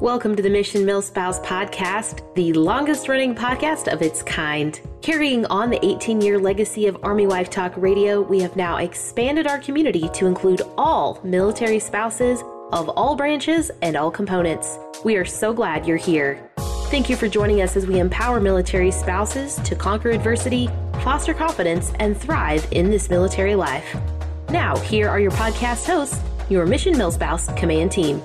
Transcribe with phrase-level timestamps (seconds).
[0.00, 4.80] Welcome to the Mission MilSpouse podcast, the longest running podcast of its kind.
[5.02, 9.46] Carrying on the 18 year legacy of Army Wife Talk Radio, we have now expanded
[9.46, 12.40] our community to include all military spouses
[12.72, 14.78] of all branches and all components.
[15.04, 16.50] We are so glad you're here.
[16.86, 20.70] Thank you for joining us as we empower military spouses to conquer adversity,
[21.04, 23.94] foster confidence, and thrive in this military life.
[24.48, 28.22] Now, here are your podcast hosts, your Mission MilSpouse Command Team.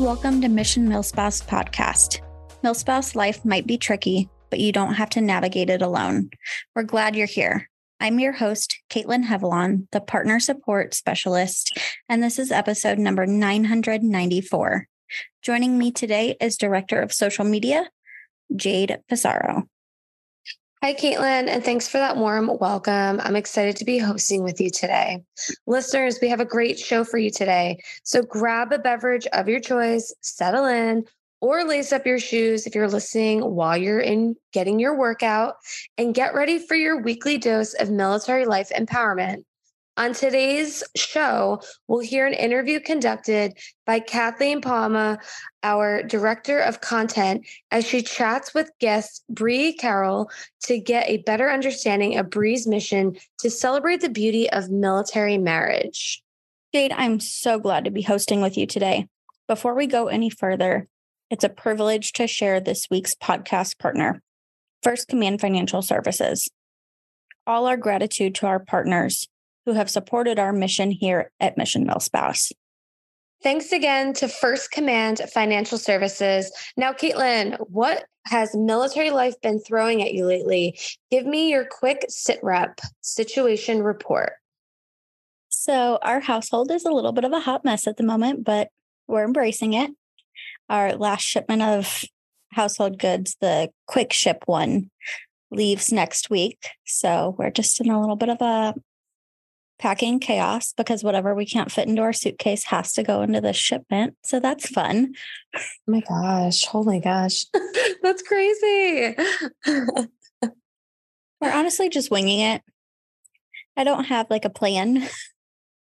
[0.00, 2.20] Welcome to Mission MilSpouse Podcast.
[2.64, 6.30] MilSpouse life might be tricky, but you don't have to navigate it alone.
[6.74, 7.70] We're glad you're here.
[8.00, 14.88] I'm your host, KateLynn Hevelon, the Partner Support Specialist, and this is episode number 994.
[15.42, 17.88] Joining me today is Director of Social Media,
[18.56, 19.68] Jade Pizarro.
[20.84, 23.18] Hi, KateLynn, and thanks for that warm welcome.
[23.22, 25.24] I'm excited to be hosting with you today.
[25.66, 27.78] Listeners, we have a great show for you today.
[28.02, 31.04] So grab a beverage of your choice, settle in,
[31.40, 35.54] or lace up your shoes if you're listening while you're in getting your workout,
[35.96, 39.44] and get ready for your weekly dose of military life empowerment.
[39.96, 43.56] On today's show, we'll hear an interview conducted
[43.86, 45.20] by Kathleen Palma,
[45.62, 50.30] our director of content, as she chats with guest Bree Carroll
[50.64, 56.24] to get a better understanding of Bree's mission to celebrate the beauty of military marriage.
[56.72, 59.06] Jade, I'm so glad to be hosting with you today.
[59.46, 60.88] Before we go any further,
[61.30, 64.20] it's a privilege to share this week's podcast partner,
[64.82, 66.48] First Command Financial Services.
[67.46, 69.28] All our gratitude to our partners
[69.66, 72.52] who have supported our mission here at Mission MilSpouse.
[73.42, 76.50] Thanks again to First Command Financial Services.
[76.78, 80.78] Now, KateLynn, what has military life been throwing at you lately?
[81.10, 84.32] Give me your quick sit rep situation report.
[85.50, 88.68] So, our household is a little bit of a hot mess at the moment, but
[89.06, 89.90] we're embracing it.
[90.70, 92.02] Our last shipment of
[92.52, 94.90] household goods, the quick ship one,
[95.50, 96.66] leaves next week.
[96.86, 98.74] So, we're just in a little bit of a
[99.78, 103.52] packing chaos because whatever we can't fit into our suitcase has to go into the
[103.52, 104.16] shipment.
[104.22, 105.14] So that's fun.
[105.56, 106.66] Oh my gosh.
[106.72, 107.46] Oh my gosh.
[108.02, 109.16] that's crazy.
[111.40, 112.62] We're honestly just winging it.
[113.76, 115.08] I don't have like a plan.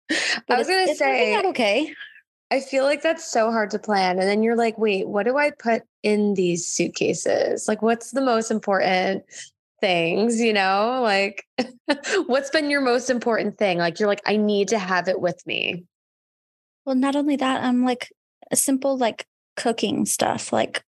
[0.50, 1.94] I was going to say, okay.
[2.52, 4.20] I feel like that's so hard to plan.
[4.20, 7.68] And then you're like, wait, what do I put in these suitcases?
[7.68, 9.24] Like, what's the most important
[9.82, 11.00] things, you know?
[11.02, 11.46] Like,
[12.26, 13.78] what's been your most important thing?
[13.78, 15.86] Like, you're like, I need to have it with me.
[16.86, 18.12] Well, not only that, I'm like
[18.52, 19.26] a simple, like,
[19.56, 20.54] cooking stuff.
[20.54, 20.84] Like,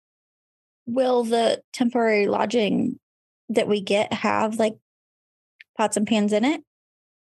[0.87, 2.99] will the temporary lodging
[3.49, 4.75] that we get have like
[5.77, 6.63] pots and pans in it?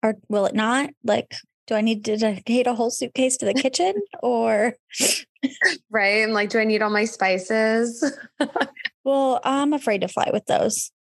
[0.02, 0.90] Or will it not?
[1.04, 1.36] Like,
[1.66, 4.74] do I need to dedicate a whole suitcase to the kitchen or?
[5.90, 6.22] right.
[6.22, 8.04] And like, do I need all my spices?
[9.04, 10.92] well, I'm afraid to fly with those.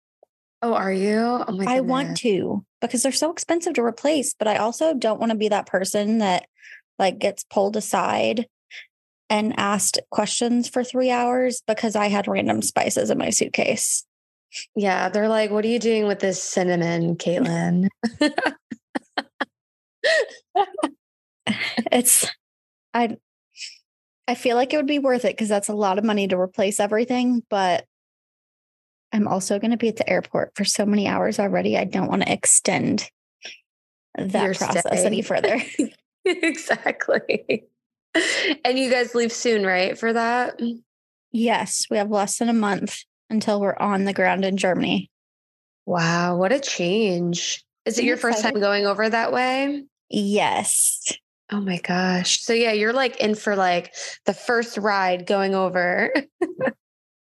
[0.61, 1.19] Oh, are you?
[1.19, 5.19] Oh my I want to because they're so expensive to replace, but I also don't
[5.19, 6.47] want to be that person that
[6.97, 8.47] like gets pulled aside
[9.29, 14.05] and asked questions for 3 hours because I had random spices in my suitcase.
[14.75, 17.89] Yeah, they're like, "What are you doing with this cinnamon, KateLynn?"
[21.91, 22.25] it's
[22.93, 23.17] I
[24.27, 26.39] I feel like it would be worth it because that's a lot of money to
[26.39, 27.85] replace everything, but
[29.15, 31.77] I'm also going to be at the airport for so many hours already.
[31.77, 33.09] I don't want to extend
[34.17, 35.05] that Your process stay.
[35.05, 35.61] any further.
[36.25, 37.63] exactly.
[38.65, 39.97] And you guys leave soon, right?
[39.97, 40.59] For that?
[41.31, 45.09] Yes, we have less than a month until we're on the ground in Germany.
[45.85, 47.63] Wow, what a change.
[47.85, 49.85] Is it your first time going over that way?
[50.09, 51.13] Yes.
[51.53, 52.41] Oh my gosh.
[52.41, 53.93] So yeah, you're like in for like
[54.25, 56.13] the first ride going over.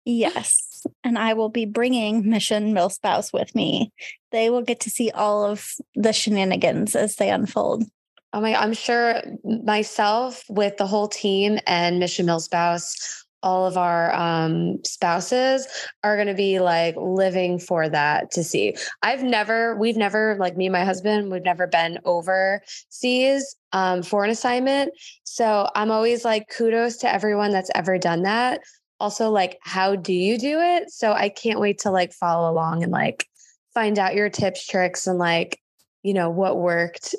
[0.08, 0.68] yes
[1.04, 3.92] and I will be bringing Mission MilSpouse with me.
[4.30, 7.84] They will get to see all of the shenanigans as they unfold.
[8.32, 13.78] Oh my, I'm sure myself with the whole team and Mission Mill Spouse, all of
[13.78, 15.66] our um, spouses
[16.04, 18.76] are going to be like living for that to see.
[19.02, 24.24] I've never, we've never, like me and my husband, we've never been overseas um, for
[24.24, 24.92] an assignment.
[25.24, 28.60] So I'm always like, kudos to everyone that's ever done that
[29.00, 32.82] also like how do you do it so i can't wait to like follow along
[32.82, 33.26] and like
[33.74, 35.60] find out your tips tricks and like
[36.02, 37.14] you know what worked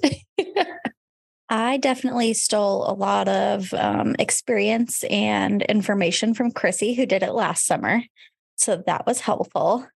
[1.49, 7.33] i definitely stole a lot of um, experience and information from chrissy who did it
[7.33, 8.01] last summer
[8.55, 9.87] so that was helpful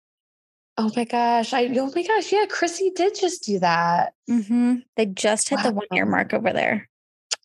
[0.75, 1.53] Oh my gosh.
[1.53, 2.31] I oh my gosh.
[2.31, 4.13] Yeah, Chrissy did just do that.
[4.27, 4.77] Mm-hmm.
[4.97, 5.63] They just hit wow.
[5.63, 6.89] the one year mark over there.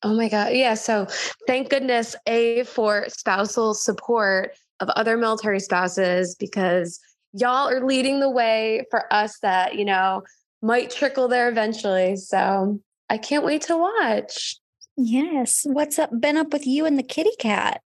[0.02, 0.52] Oh my God.
[0.52, 0.74] Yeah.
[0.74, 1.06] So
[1.46, 7.00] thank goodness, A, for spousal support of other military spouses because
[7.32, 10.22] y'all are leading the way for us that, you know,
[10.62, 12.16] might trickle there eventually.
[12.16, 12.80] So
[13.10, 14.56] I can't wait to watch.
[14.96, 15.62] Yes.
[15.64, 17.80] What's up been up with you and the kitty cat?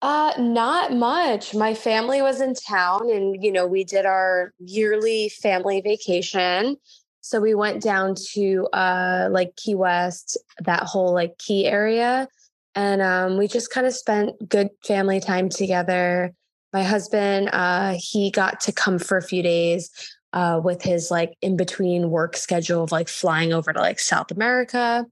[0.00, 1.54] Uh, not much.
[1.54, 6.76] My family was in town and, you know, we did our yearly family vacation.
[7.22, 12.28] So we went down to uh like Key West, that whole like key area.
[12.74, 16.34] And um we just kind of spent good family time together.
[16.72, 19.90] My husband, uh, he got to come for a few days
[20.32, 24.30] uh, with his like in between work schedule of like flying over to like South
[24.30, 25.06] America.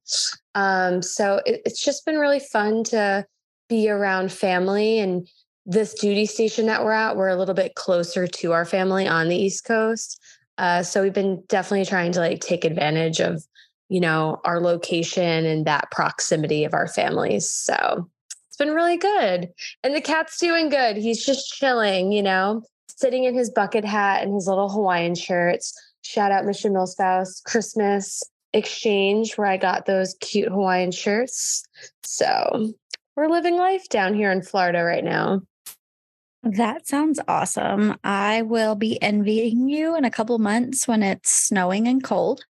[0.54, 3.26] Um, so it, it's just been really fun to
[3.68, 5.28] be around family and
[5.66, 9.28] this duty station that we're at, we're a little bit closer to our family on
[9.28, 10.20] the East Coast.
[10.58, 13.42] Uh, so we've been definitely trying to like take advantage of,
[13.88, 17.50] you know, our location and that proximity of our families.
[17.50, 18.08] So
[18.48, 19.48] it's been really good.
[19.82, 20.96] And the cat's doing good.
[20.96, 25.74] He's just chilling, you know, sitting in his bucket hat and his little Hawaiian shirts.
[26.02, 31.64] Shout out Mission Milspouse Christmas exchange where I got those cute Hawaiian shirts.
[32.02, 32.72] So
[33.16, 35.42] we're living life down here in Florida right now.
[36.42, 37.96] That sounds awesome.
[38.02, 42.44] I will be envying you in a couple months when it's snowing and cold.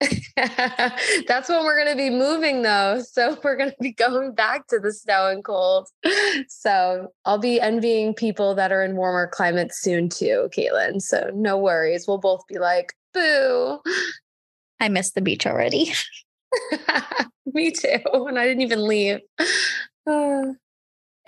[0.36, 3.02] That's when we're going to be moving, though.
[3.02, 5.88] So we're going to be going back to the snow and cold.
[6.48, 11.00] So I'll be envying people that are in warmer climates soon, too, KateLynn.
[11.00, 12.06] So no worries.
[12.06, 13.80] We'll both be like, boo.
[14.80, 15.92] I miss the beach already.
[17.46, 17.98] Me too.
[18.04, 19.20] And I didn't even leave.
[20.10, 20.52] Ah.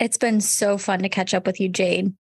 [0.01, 2.15] It's been so fun to catch up with you, Jade.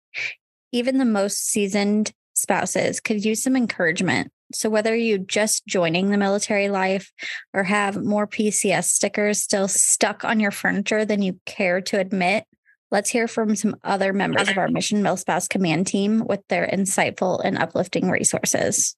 [0.72, 4.32] Even the most seasoned spouses could use some encouragement.
[4.52, 7.12] So, whether you're just joining the military life
[7.54, 12.46] or have more PCS stickers still stuck on your furniture than you care to admit,
[12.90, 17.40] let's hear from some other members of our Mission MilSpouse Command team with their insightful
[17.44, 18.96] and uplifting resources.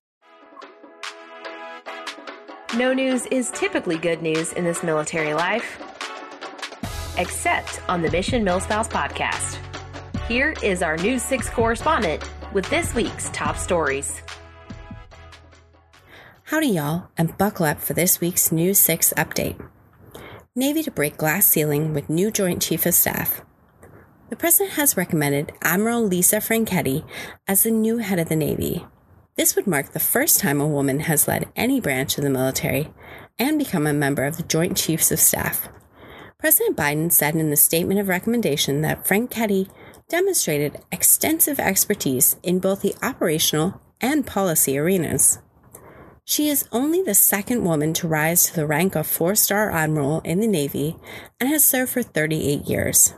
[2.79, 5.79] No news is typically good news in this military life,
[7.21, 9.59] except on the Mission Milspouse podcast.
[10.27, 14.23] Here is our News 6 correspondent with this week's top stories.
[16.45, 19.63] Howdy, y'all, and buckle up for this week's News 6 update.
[20.57, 23.43] Navy to break glass ceiling with new Joint Chief of Staff.
[24.31, 27.05] The President has recommended Admiral Lisa Franchetti
[27.47, 28.87] as the new head of the Navy.
[29.37, 32.93] This would mark the first time a woman has led any branch of the military
[33.39, 35.69] and become a member of the Joint Chiefs of Staff.
[36.41, 39.69] President Biden said in the statement of recommendation that Franchetti
[40.09, 45.39] demonstrated extensive expertise in both the operational and policy arenas.
[46.25, 50.21] She is only the second woman to rise to the rank of four star admiral
[50.21, 50.97] in the Navy
[51.39, 53.13] and has served for 38 years.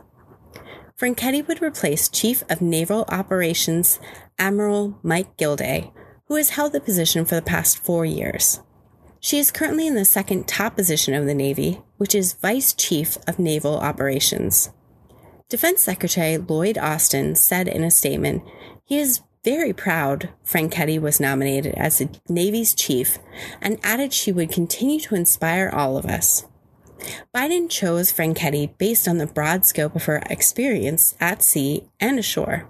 [0.99, 3.99] Franchetti would replace Chief of Naval Operations
[4.37, 5.93] Admiral Mike Gilday,
[6.27, 8.59] who has held the position for the past four years.
[9.23, 13.17] She is currently in the second top position of the Navy, which is Vice Chief
[13.25, 14.69] of Naval Operations.
[15.47, 18.43] Defense Secretary Lloyd Austin said in a statement
[18.83, 23.17] he is very proud Franchetti was nominated as the Navy's chief
[23.61, 26.45] and added she would continue to inspire all of us.
[27.33, 32.67] Biden chose Franchetti based on the broad scope of her experience at sea and ashore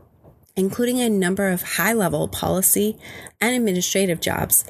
[0.56, 2.98] including a number of high level policy
[3.42, 4.64] and administrative jobs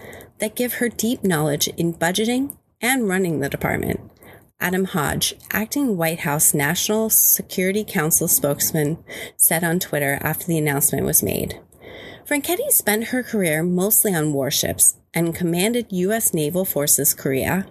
[0.44, 3.98] that give her deep knowledge in budgeting and running the department.
[4.60, 9.02] Adam Hodge, acting White House National Security Council spokesman,
[9.38, 11.62] said on Twitter after the announcement was made.
[12.28, 16.34] Franchetti spent her career mostly on warships and commanded U.S.
[16.34, 17.66] Naval Forces Korea.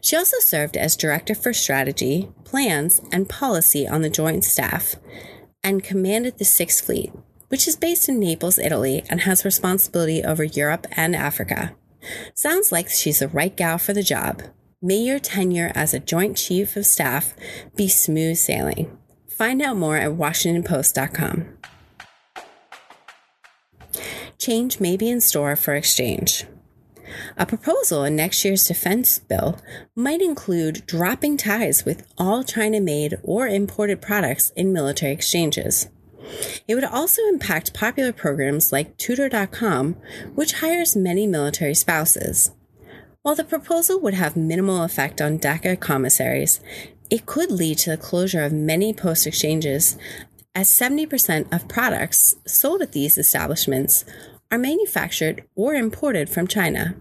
[0.00, 4.94] She also served as Director for Strategy, Plans, and Policy on the Joint Staff
[5.64, 7.12] and commanded the Sixth Fleet,
[7.48, 11.74] which is based in Naples, Italy, and has responsibility over Europe and Africa.
[12.34, 14.42] Sounds like she's the right gal for the job.
[14.82, 17.34] May your tenure as a Joint Chief of Staff
[17.74, 18.96] be smooth sailing.
[19.28, 21.58] Find out more at WashingtonPost.com.
[24.38, 26.44] Change may be in store for exchange.
[27.36, 29.58] A proposal in next year's defense bill
[29.94, 35.88] might include dropping ties with all China made or imported products in military exchanges.
[36.66, 39.96] It would also impact popular programs like Tutor.com,
[40.34, 42.50] which hires many military spouses.
[43.22, 46.60] While the proposal would have minimal effect on DeCA commissaries,
[47.10, 49.96] it could lead to the closure of many post exchanges,
[50.54, 54.04] as 70% of products sold at these establishments
[54.50, 56.94] are manufactured or imported from China.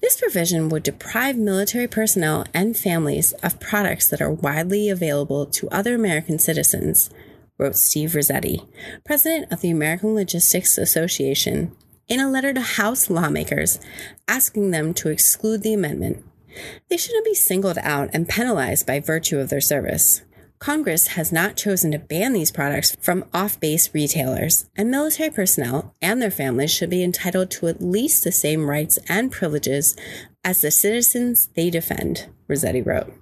[0.00, 5.68] This provision would deprive military personnel and families of products that are widely available to
[5.70, 7.10] other American citizens,
[7.58, 8.62] wrote Steve Rossetti,
[9.04, 11.72] president of the American Logistics Association,
[12.08, 13.80] in a letter to House lawmakers
[14.28, 16.24] asking them to exclude the amendment.
[16.88, 20.22] They shouldn't be singled out and penalized by virtue of their service.
[20.58, 25.94] Congress has not chosen to ban these products from off base retailers, and military personnel
[26.00, 29.96] and their families should be entitled to at least the same rights and privileges
[30.42, 33.12] as the citizens they defend, Rossetti wrote.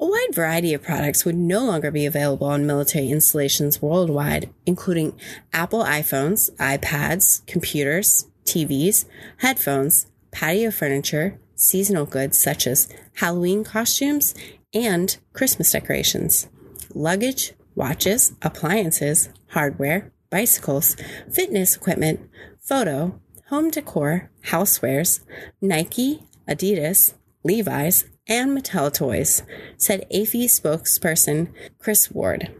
[0.00, 5.18] A wide variety of products would no longer be available on military installations worldwide, including
[5.52, 9.04] Apple iPhones, iPads, computers, TVs,
[9.38, 14.34] headphones, patio furniture, seasonal goods such as Halloween costumes,
[14.74, 16.48] and Christmas decorations.
[16.94, 20.96] Luggage, watches, appliances, hardware, bicycles,
[21.30, 22.20] fitness equipment,
[22.58, 25.20] photo, home decor, housewares,
[25.60, 27.14] Nike, Adidas,
[27.44, 29.42] Levi's, and Mattel toys,
[29.76, 31.48] said AAFES spokesperson
[31.78, 32.54] Chris Ward.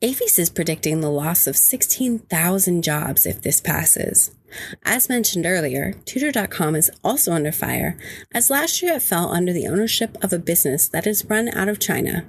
[0.00, 4.30] AAFES is predicting the loss of 16,000 jobs if this passes.
[4.84, 7.96] As mentioned earlier, Tutor.com is also under fire,
[8.32, 11.68] as last year it fell under the ownership of a business that is run out
[11.68, 12.26] of China.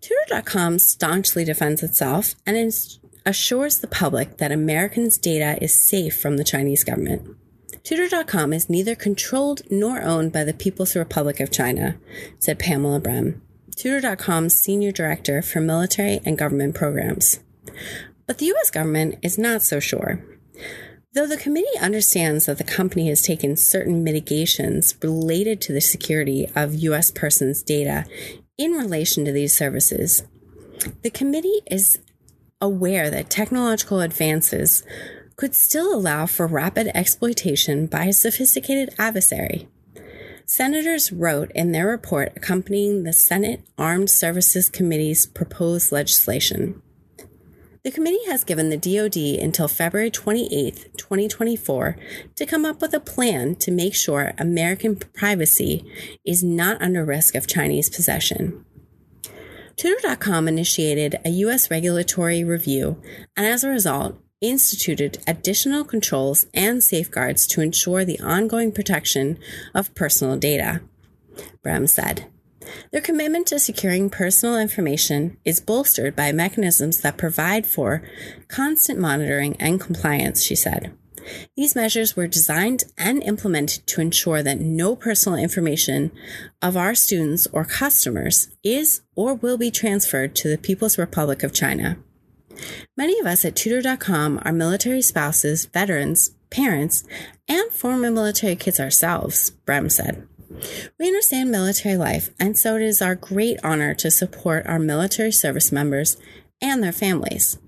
[0.00, 2.72] Tutor.com staunchly defends itself and
[3.24, 7.36] assures the public that Americans' data is safe from the Chinese government.
[7.84, 11.96] Tutor.com is neither controlled nor owned by the People's Republic of China,
[12.38, 13.40] said Pamela Brem,
[13.76, 17.40] Tutor.com's senior director for military and government programs.
[18.26, 18.70] But the U.S.
[18.70, 20.22] government is not so sure.
[21.14, 26.46] Though the committee understands that the company has taken certain mitigations related to the security
[26.54, 27.10] of U.S.
[27.10, 28.04] persons' data
[28.58, 30.24] in relation to these services,
[31.02, 31.98] the committee is
[32.60, 34.82] aware that technological advances
[35.38, 39.68] could still allow for rapid exploitation by a sophisticated adversary.
[40.44, 46.82] Senators wrote in their report accompanying the Senate Armed Services Committee's proposed legislation.
[47.84, 51.96] The committee has given the DoD until February 28, 2024,
[52.34, 55.84] to come up with a plan to make sure American privacy
[56.24, 58.64] is not under risk of Chinese possession.
[59.76, 61.70] Tutor.com initiated a U.S.
[61.70, 63.00] regulatory review
[63.36, 69.38] and, as a result, instituted additional controls and safeguards to ensure the ongoing protection
[69.74, 70.80] of personal data.
[71.64, 72.26] Brem said.
[72.92, 78.02] Their commitment to securing personal information is bolstered by mechanisms that provide for
[78.48, 80.92] constant monitoring and compliance, she said.
[81.56, 86.10] These measures were designed and implemented to ensure that no personal information
[86.62, 91.52] of our students or customers is or will be transferred to the People's Republic of
[91.52, 91.98] China.
[92.96, 97.04] Many of us at Tutor.com are military spouses, veterans, parents,
[97.48, 100.26] and former military kids ourselves, Brem said.
[100.98, 105.32] We understand military life, and so it is our great honor to support our military
[105.32, 106.16] service members
[106.60, 107.58] and their families.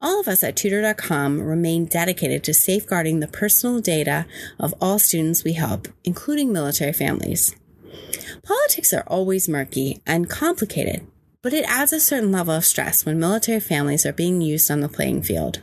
[0.00, 4.26] All of us at Tutor.com remain dedicated to safeguarding the personal data
[4.58, 7.56] of all students we help, including military families.
[8.44, 11.06] Politics are always murky and complicated,
[11.42, 14.80] but it adds a certain level of stress when military families are being used on
[14.80, 15.62] the playing field.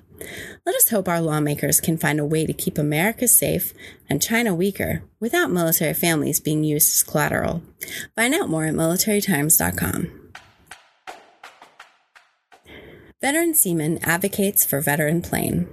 [0.66, 3.74] Let us hope our lawmakers can find a way to keep America safe
[4.10, 7.62] and China weaker without military families being used as collateral.
[8.16, 10.22] Find out more at militarytimes.com.
[13.22, 15.68] Veteran Seaman advocates for veteran plane.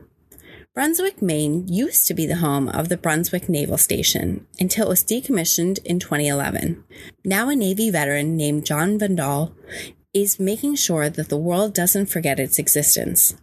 [0.75, 5.05] Brunswick, Maine used to be the home of the Brunswick Naval Station until it was
[5.05, 6.83] decommissioned in 2011.
[7.27, 9.55] Now, a Navy veteran named John Vandal
[10.15, 13.35] is making sure that the world doesn't forget its existence.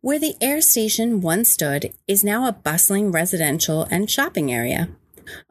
[0.00, 4.88] Where the air station once stood is now a bustling residential and shopping area.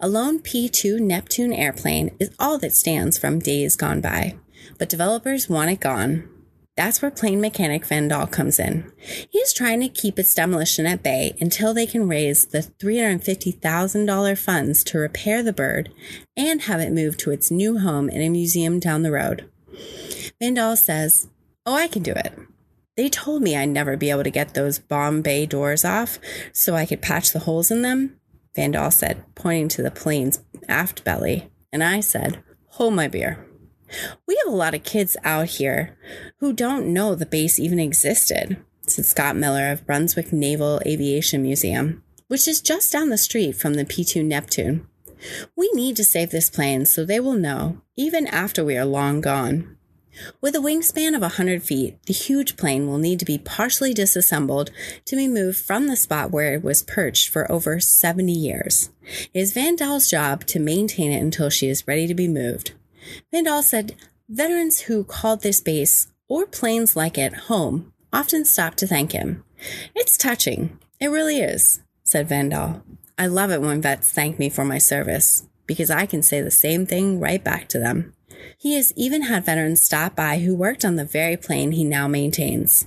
[0.02, 4.36] A lone P 2 Neptune airplane is all that stands from days gone by,
[4.78, 6.30] but developers want it gone.
[6.76, 8.92] That's where plane mechanic Vandal comes in.
[9.30, 14.38] He is trying to keep its demolition at bay until they can raise the $350,000
[14.38, 15.94] funds to repair the bird
[16.36, 19.50] and have it moved to its new home in a museum down the road.
[20.42, 21.30] Vandal says,
[21.66, 22.34] Oh, I can do it.
[22.98, 26.20] They told me I'd never be able to get those bomb bay doors off
[26.52, 28.20] so I could patch the holes in them,
[28.56, 31.50] Vandal said, pointing to the plane's aft belly.
[31.72, 33.46] And I said, Hold my beer.
[34.28, 35.98] We have a lot of kids out here
[36.40, 38.58] who don't know the base even existed,
[38.88, 43.76] said Scott Miller of Brunswick Naval Aviation Museum, which is just down the street from
[43.76, 44.88] the P 2 Neptune.
[45.56, 49.22] We need to save this plane so they will know, even after we are long
[49.22, 49.78] gone.
[50.42, 54.70] With a wingspan of 100 feet, the huge plane will need to be partially disassembled
[55.06, 58.92] to be moved from the spot where it was perched for over 70 years.
[59.34, 62.74] It is Van Dahl's job to maintain it until she is ready to be moved.
[63.32, 63.96] Van Dahl said
[64.30, 69.44] veterans who called this base or planes like it home often stop to thank him.
[69.96, 70.78] It's touching.
[71.00, 72.84] It really is, said Van Dahl.
[73.18, 76.52] I love it when vets thank me for my service because I can say the
[76.52, 78.14] same thing right back to them.
[78.58, 82.08] He has even had veterans stop by who worked on the very plane he now
[82.08, 82.86] maintains.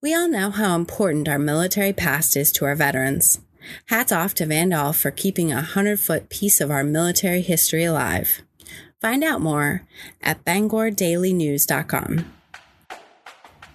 [0.00, 3.40] We all know how important our military past is to our veterans.
[3.86, 7.84] Hats off to Van Dahl for keeping a 100 foot piece of our military history
[7.84, 8.42] alive.
[9.02, 9.82] Find out more
[10.22, 12.32] at bangordailynews.com.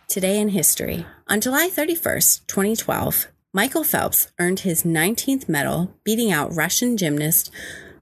[0.07, 1.05] Today in History.
[1.27, 7.51] On July 31st, 2012, Michael Phelps earned his 19th medal, beating out Russian gymnast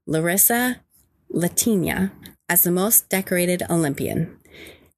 [0.05, 0.81] Larissa
[1.33, 2.11] Latynina
[2.47, 4.37] as the most decorated Olympian.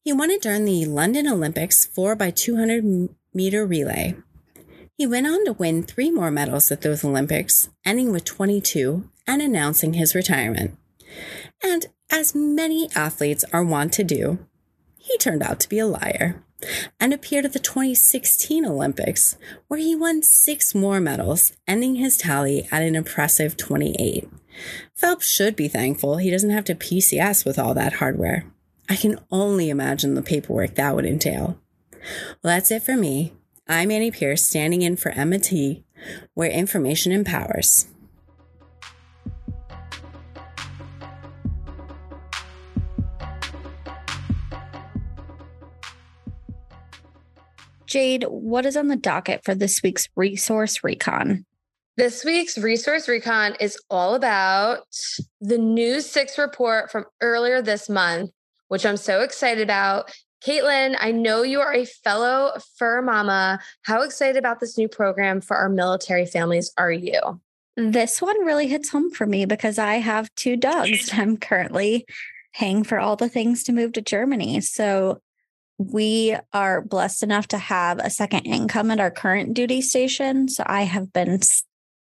[0.04, 4.18] He won it during the London Olympics 4x200 meter relay.
[4.98, 9.42] He went on to win three more medals at those Olympics, ending with 22 and
[9.42, 10.78] announcing his retirement.
[11.64, 14.40] And as many athletes are wont to do,
[14.98, 16.44] he turned out to be a liar
[17.00, 19.38] and appeared at the 2016 Olympics,
[19.68, 24.28] where he won six more medals, ending his tally at an impressive 28.
[24.96, 28.46] Phelps should be thankful he doesn't have to PCS with all that hardware.
[28.90, 31.60] I can only imagine the paperwork that would entail.
[32.02, 33.34] Well, that's it for me.
[33.68, 35.84] I'm Annie Pierce, standing in for Emma T,
[36.34, 37.88] where information empowers.
[47.88, 51.46] Jade, what is on the docket for this week's resource recon?
[51.96, 54.84] This week's resource recon is all about
[55.42, 58.30] the News 6 report from earlier this month,
[58.68, 60.12] which I'm so excited about.
[60.46, 63.60] KateLynn, I know you are a fellow fur mama.
[63.84, 67.42] How excited about this new program for our military families are you?
[67.76, 71.10] This one really hits home for me because I have two dogs.
[71.14, 72.06] I'm currently
[72.54, 74.62] paying for all the things to move to Germany.
[74.62, 75.20] So
[75.78, 80.50] we are blessed enough to have a second income at our current duty station.
[80.50, 81.40] So I have been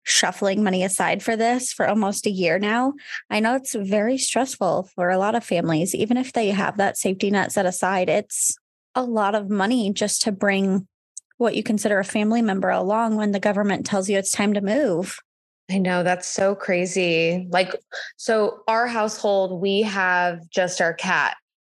[0.03, 2.93] shuffling money aside for this for almost a year now.
[3.29, 6.97] I know it's very stressful for a lot of families, even if they have that
[6.97, 8.07] safety net set aside.
[8.07, 8.55] It's
[8.93, 10.87] a lot of money just to bring
[11.37, 14.61] what you consider a family member along when the government tells you it's time to
[14.61, 15.17] move.
[15.69, 17.47] I know that's so crazy.
[17.49, 17.75] Like,
[18.15, 21.35] so our household, we have just our cat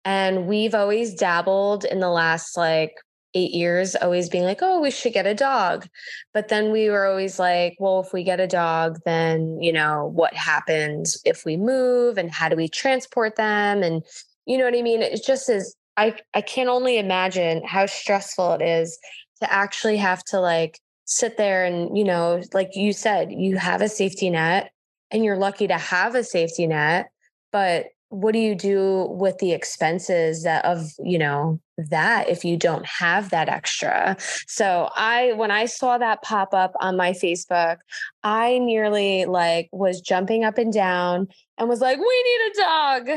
[0.07, 2.95] and we've always dabbled in the last like
[3.35, 5.89] eight years, always being like, oh, we should get a dog.
[6.33, 10.07] But then we were always like, well, if we get a dog, then, you know,
[10.15, 13.83] what happens if we move and how do we transport them?
[13.83, 14.05] And,
[14.47, 15.03] you know what I mean?
[15.03, 18.97] It just is, I, I can only imagine how stressful it is
[19.43, 23.83] to actually have to like sit there and, you know, like you said, you have
[23.83, 24.71] a safety net
[25.11, 27.09] and you're lucky to have a safety net,
[27.51, 32.57] but what do you do with the expenses that of you know that if you
[32.57, 34.17] don't have that extra?
[34.47, 37.79] So i when i saw that pop up on my facebook
[38.23, 43.09] i nearly like was jumping up and down and was like we need a dog.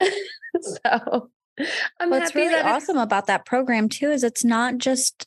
[0.62, 1.30] So
[2.00, 5.26] I'm what's really awesome about that program too is it's not just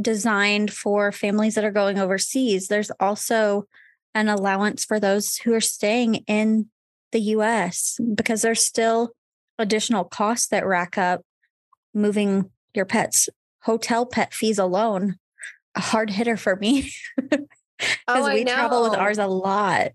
[0.00, 2.68] designed for families that are going overseas.
[2.68, 3.66] There's also
[4.14, 6.68] an allowance for those who are staying in
[7.12, 9.12] the US because there's still
[9.58, 11.22] additional costs that rack up
[11.94, 13.28] moving your pets.
[13.62, 15.16] Hotel pet fees alone,
[15.74, 16.92] a hard hitter for me.
[17.78, 19.92] Because oh, we travel with ours a lot.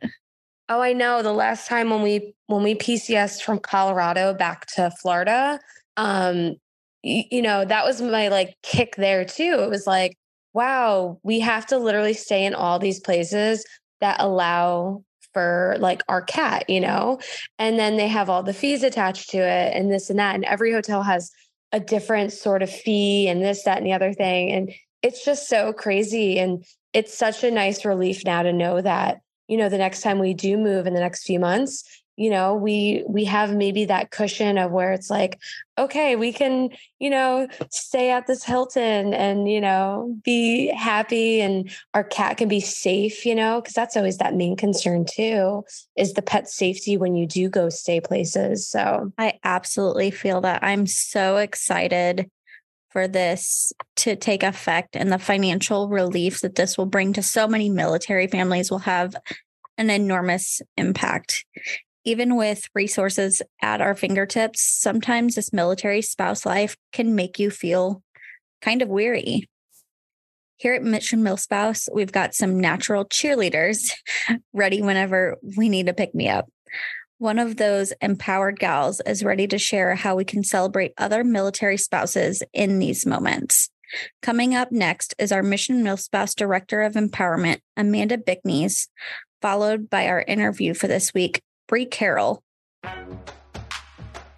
[0.69, 1.21] Oh, I know.
[1.21, 5.60] The last time when we when we PCS from Colorado back to Florida,
[5.97, 6.56] um,
[7.02, 9.60] you, you know, that was my like kick there too.
[9.60, 10.17] It was like,
[10.54, 13.65] wow, we have to literally stay in all these places
[13.99, 17.19] that allow for like our cat, you know?
[17.60, 20.36] And then they have all the fees attached to it and this and that.
[20.36, 21.32] And every hotel has
[21.72, 24.52] a different sort of fee and this, that, and the other thing.
[24.52, 26.39] And it's just so crazy.
[26.39, 30.19] And it's such a nice relief now to know that, you know, the next time
[30.19, 31.84] we do move in the next few months,
[32.15, 35.39] you know we we have maybe that cushion of where it's like
[35.78, 41.71] okay we can you know stay at this hilton and you know be happy and
[41.93, 45.63] our cat can be safe you know because that's always that main concern too
[45.95, 49.12] is the pet safety when you do go stay places so.
[49.17, 52.30] I absolutely feel that i'm so excited
[52.91, 57.47] for this to take effect and the financial relief that this will bring to so
[57.47, 59.15] many military families will have
[59.80, 61.45] an enormous impact
[62.06, 68.04] Even with resources at our fingertips, sometimes this military spouse life can make you feel
[68.62, 69.50] kind of weary.
[70.58, 73.92] Here at Mission MilSpouse, we've got some natural cheerleaders
[74.54, 76.50] ready whenever we need to pick me up.
[77.20, 81.78] One of those empowered gals is ready to share how we can celebrate other military
[81.78, 83.70] spouses in these moments.
[84.22, 88.89] Coming up next is our Mission MilSpouse Director of Empowerment, Amanda Bickneys,
[89.42, 91.42] followed by our interview for this week,
[91.73, 92.43] Bree Carroll.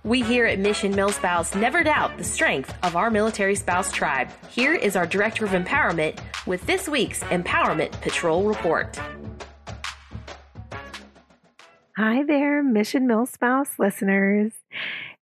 [0.06, 4.30] We here at Mission MilSpouse never doubt the strength of our military spouse tribe.
[4.50, 6.18] Here is our Director of Empowerment
[6.48, 8.98] with this week's Empowerment Patrol Report.
[11.98, 14.54] Hi there, Mission MilSpouse listeners.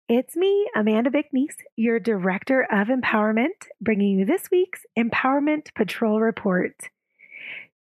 [0.09, 6.75] It's me, Amanda Bickneys, your Director of Empowerment, bringing you this week's Empowerment Patrol Report.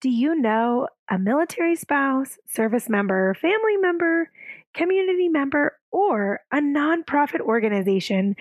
[0.02, 4.32] Do you know a military spouse, service member, family member,
[4.74, 8.38] community member, or a nonprofit organization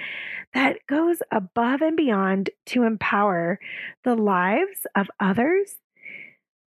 [0.54, 3.58] that goes above and beyond to empower
[4.04, 5.78] the lives of others?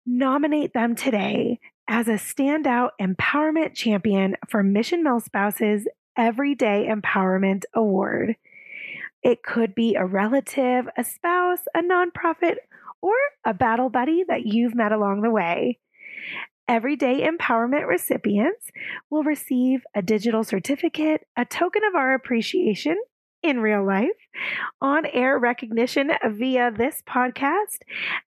[0.06, 8.36] Nominate them today as a standout empowerment champion for Mission MilSpouse's Everyday Empowerment Award.
[9.24, 12.58] It could be a relative, a spouse, a nonprofit,
[13.02, 15.78] or a battle buddy that you've met along the way.
[16.68, 18.70] Everyday Empowerment recipients
[19.08, 22.96] will receive a digital certificate, a token of our appreciation
[23.42, 24.08] in real life,
[24.80, 27.78] on air recognition via this podcast,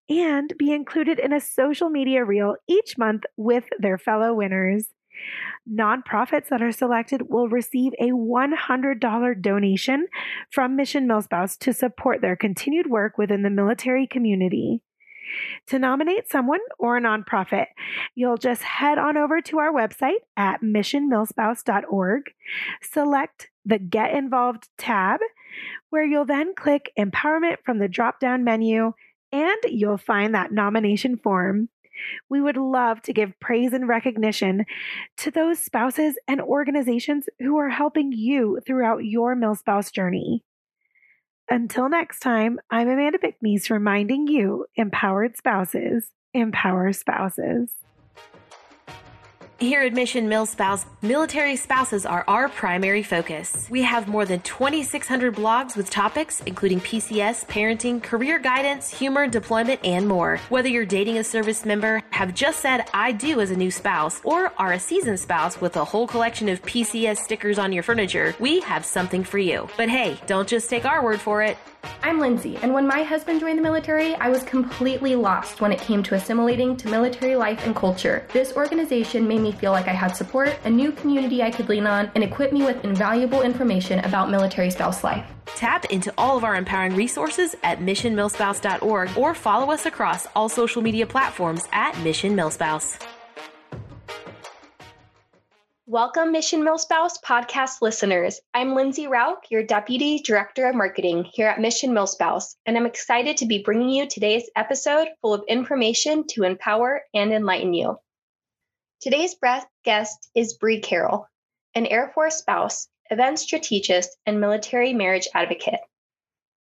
[0.08, 4.88] and be included in a social media reel each month with their fellow winners.
[5.70, 10.06] Nonprofits that are selected will receive a $100 donation
[10.50, 14.82] from Mission MilSpouse to support their continued work within the military community.
[15.68, 17.66] To nominate someone or a nonprofit,
[18.14, 22.22] you'll just head on over to our website at missionmilspouse.org,
[22.82, 25.20] select the Get Involved tab,
[25.90, 28.92] where you'll then click Empowerment from the drop down menu,
[29.32, 31.68] and you'll find that nomination form.
[32.28, 34.64] We would love to give praise and recognition
[35.18, 40.44] to those spouses and organizations who are helping you throughout your mill spouse journey.
[41.48, 47.72] Until next time, I'm Amanda Bickneys reminding you empowered spouses empower spouses.
[49.60, 53.66] Here at Mission MilSpouse, military spouses are our primary focus.
[53.68, 59.84] We have more than 2,600 blogs with topics including PCS, parenting, career guidance, humor, deployment,
[59.84, 60.38] and more.
[60.48, 64.22] Whether you're dating a service member, have just said I do as a new spouse,
[64.24, 68.34] or are a seasoned spouse with a whole collection of PCS stickers on your furniture,
[68.40, 69.68] we have something for you.
[69.76, 71.58] But hey, don't just take our word for it.
[72.02, 75.80] I'm Lindsay, and when my husband joined the military, I was completely lost when it
[75.80, 78.26] came to assimilating to military life and culture.
[78.32, 81.86] This organization made me feel like I had support, a new community I could lean
[81.86, 85.26] on, and equip me with invaluable information about military spouse life.
[85.46, 90.82] Tap into all of our empowering resources at missionmilspouse.org or follow us across all social
[90.82, 93.04] media platforms at Mission MilSpouse.
[95.90, 98.40] Welcome, Mission MilSpouse podcast listeners.
[98.54, 103.38] I'm Lindsey Rauch, your Deputy Director of Marketing here at Mission MilSpouse, and I'm excited
[103.38, 107.98] to be bringing you today's episode full of information to empower and enlighten you.
[109.00, 109.34] Today's
[109.82, 111.26] guest is Bree Carroll,
[111.74, 115.80] an Air Force spouse, event strategist, and military marriage advocate.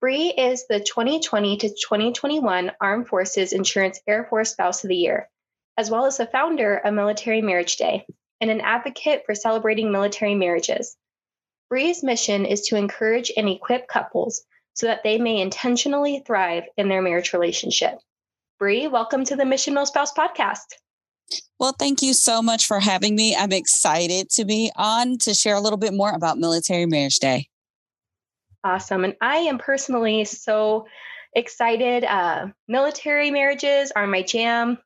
[0.01, 5.29] Bree is the 2020 to 2021 Armed Forces Insurance Air Force Spouse of the Year,
[5.77, 8.05] as well as the founder of Military Marriage Day
[8.41, 10.97] and an advocate for celebrating military marriages.
[11.69, 16.89] Bree's mission is to encourage and equip couples so that they may intentionally thrive in
[16.89, 17.97] their marriage relationship.
[18.59, 20.73] Bree, welcome to the Mission MilSpouse podcast.
[21.59, 23.35] Well, thank you so much for having me.
[23.35, 27.49] I'm excited to be on to share a little bit more about Military Marriage Day.
[28.63, 29.03] Awesome.
[29.03, 30.87] And I am personally so
[31.33, 32.03] excited.
[32.03, 34.77] Uh, military marriages are my jam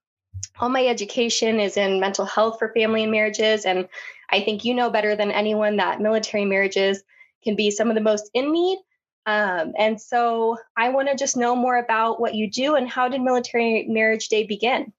[0.59, 3.65] all my education is in mental health for family and marriages.
[3.65, 3.87] And
[4.29, 7.03] I think you know better than anyone that military marriages
[7.43, 8.79] can be some of the most in need.
[9.25, 13.07] Um, and so I want to just know more about what you do and how
[13.07, 14.93] did Military Marriage Day begin?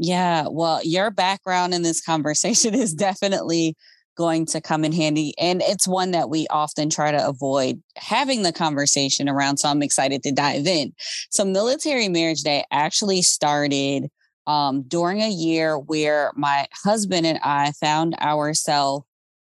[0.00, 3.76] Yeah, well, your background in this conversation is definitely
[4.16, 5.32] going to come in handy.
[5.38, 9.58] And it's one that we often try to avoid having the conversation around.
[9.58, 10.92] So I'm excited to dive in.
[11.30, 14.08] So, Military Marriage Day actually started
[14.46, 19.04] um, during a year where my husband and I found ourselves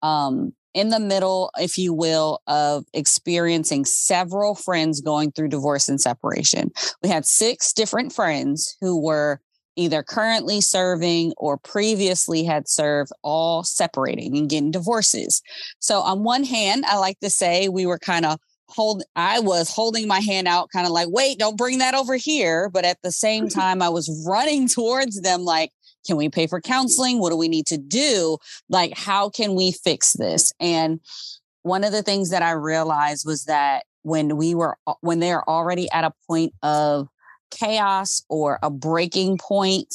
[0.04, 6.00] um, in the middle, if you will, of experiencing several friends going through divorce and
[6.00, 6.72] separation.
[7.02, 9.42] We had six different friends who were
[9.82, 15.42] either currently serving or previously had served, all separating and getting divorces.
[15.80, 18.40] So, on one hand, I like to say we were kind of
[18.72, 22.16] hold I was holding my hand out kind of like wait don't bring that over
[22.16, 22.70] here.
[22.70, 23.60] But at the same mm-hmm.
[23.60, 25.72] time I was running towards them like
[26.08, 27.20] can we pay for counseling?
[27.20, 28.38] What do we need to do?
[28.70, 30.52] Like how can we fix this?
[30.60, 31.00] And
[31.64, 35.90] one of the things that I realized was that when we were when they're already
[35.92, 37.08] at a point of
[37.52, 39.94] chaos or a breaking point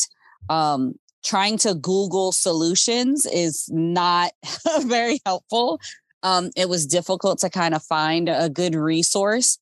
[0.48, 4.32] um, trying to google solutions is not
[4.82, 5.80] very helpful.
[6.22, 9.58] Um, it was difficult to kind of find a good resource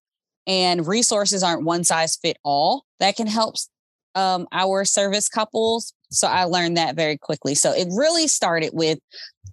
[0.46, 3.56] and resources aren't one size fit all that can help
[4.14, 7.54] um, our service couples so i learned that very quickly.
[7.54, 8.98] So it really started with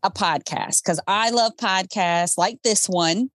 [0.03, 3.29] a podcast because i love podcasts like this one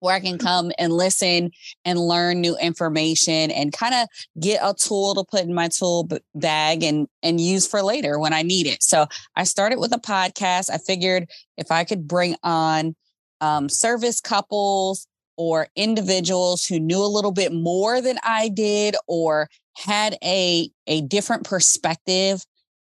[0.00, 1.50] where I can come and listen
[1.84, 4.08] and learn new information and kind of
[4.40, 8.32] get a tool to put in my tool bag and and use for later when
[8.32, 8.82] I need it.
[8.82, 10.70] So I started with a podcast.
[10.70, 12.94] I figured if I could bring on
[13.40, 15.06] um, service couples
[15.36, 21.02] or individuals who knew a little bit more than I did or had a a
[21.02, 22.44] different perspective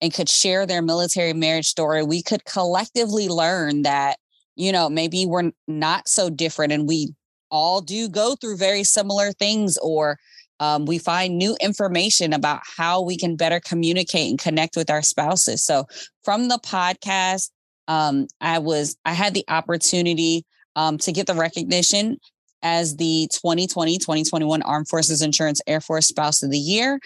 [0.00, 4.18] and could share their military marriage story, we could collectively learn that
[4.60, 7.14] you know, maybe we're not so different and we
[7.50, 10.18] all do go through very similar things or
[10.60, 15.00] um, we find new information about how we can better communicate and connect with our
[15.00, 15.64] spouses.
[15.64, 15.86] So
[16.22, 17.50] from the podcast,
[17.88, 20.44] um, I was I had the opportunity
[20.76, 22.18] um, to get the recognition
[22.62, 27.00] as the 2020 2021 Armed Forces Insurance Air Force Spouse of the Year.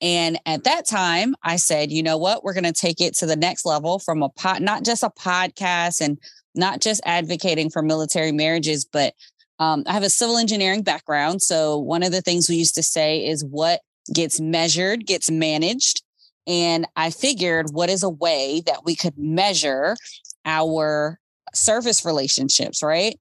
[0.00, 3.26] And at that time, I said, you know what, we're going to take it to
[3.26, 6.18] the next level from a pot, not just a podcast and
[6.54, 9.14] not just advocating for military marriages, but
[9.58, 11.42] um, I have a civil engineering background.
[11.42, 13.80] So one of the things we used to say is what
[14.12, 16.02] gets measured gets managed.
[16.46, 19.96] And I figured what is a way that we could measure
[20.46, 21.20] our
[21.54, 23.20] service relationships, right?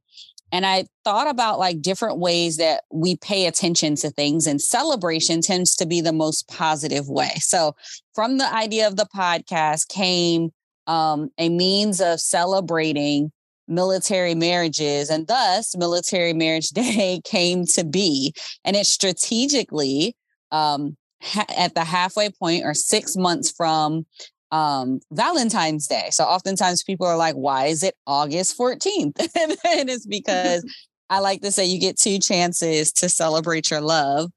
[0.51, 5.41] And I thought about like different ways that we pay attention to things, and celebration
[5.41, 7.31] tends to be the most positive way.
[7.37, 7.75] So,
[8.15, 10.51] from the idea of the podcast came
[10.87, 13.31] um, a means of celebrating
[13.67, 18.33] military marriages and thus military marriage day came to be
[18.65, 20.15] and it strategically
[20.51, 24.05] um, ha- at the halfway point or six months from
[24.51, 30.07] um, valentine's day so oftentimes people are like why is it august 14th and it's
[30.07, 30.65] because
[31.09, 34.31] i like to say you get two chances to celebrate your love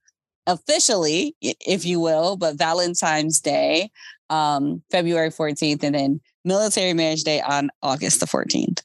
[0.46, 3.90] officially if you will but valentine's day
[4.31, 8.83] um, february 14th and then Military Marriage Day on August the 14th.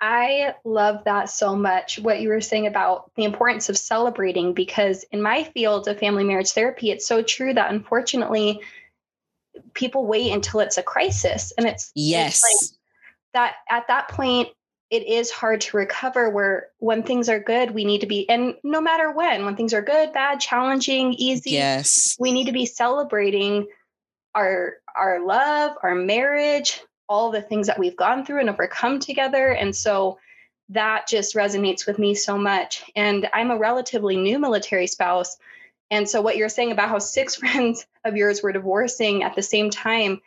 [0.00, 1.98] I love that so much.
[1.98, 6.22] What you were saying about the importance of celebrating, because in my field of family
[6.22, 8.60] marriage therapy, it's so true that unfortunately
[9.74, 11.52] people wait until it's a crisis.
[11.56, 12.78] And it's, yes, it's like
[13.34, 14.48] that at that point,
[14.90, 18.54] it is hard to recover where when things are good, we need to be, and
[18.64, 22.64] no matter when, when things are good, bad, challenging, easy, yes, we need to be
[22.64, 23.66] celebrating
[24.34, 29.50] our our love, our marriage, all the things that we've gone through and overcome together.
[29.50, 30.18] And so
[30.70, 32.84] that just resonates with me so much.
[32.94, 35.36] And I'm a relatively new military spouse.
[35.90, 39.42] And so what you're saying about how six friends of yours were divorcing at the
[39.42, 40.20] same time,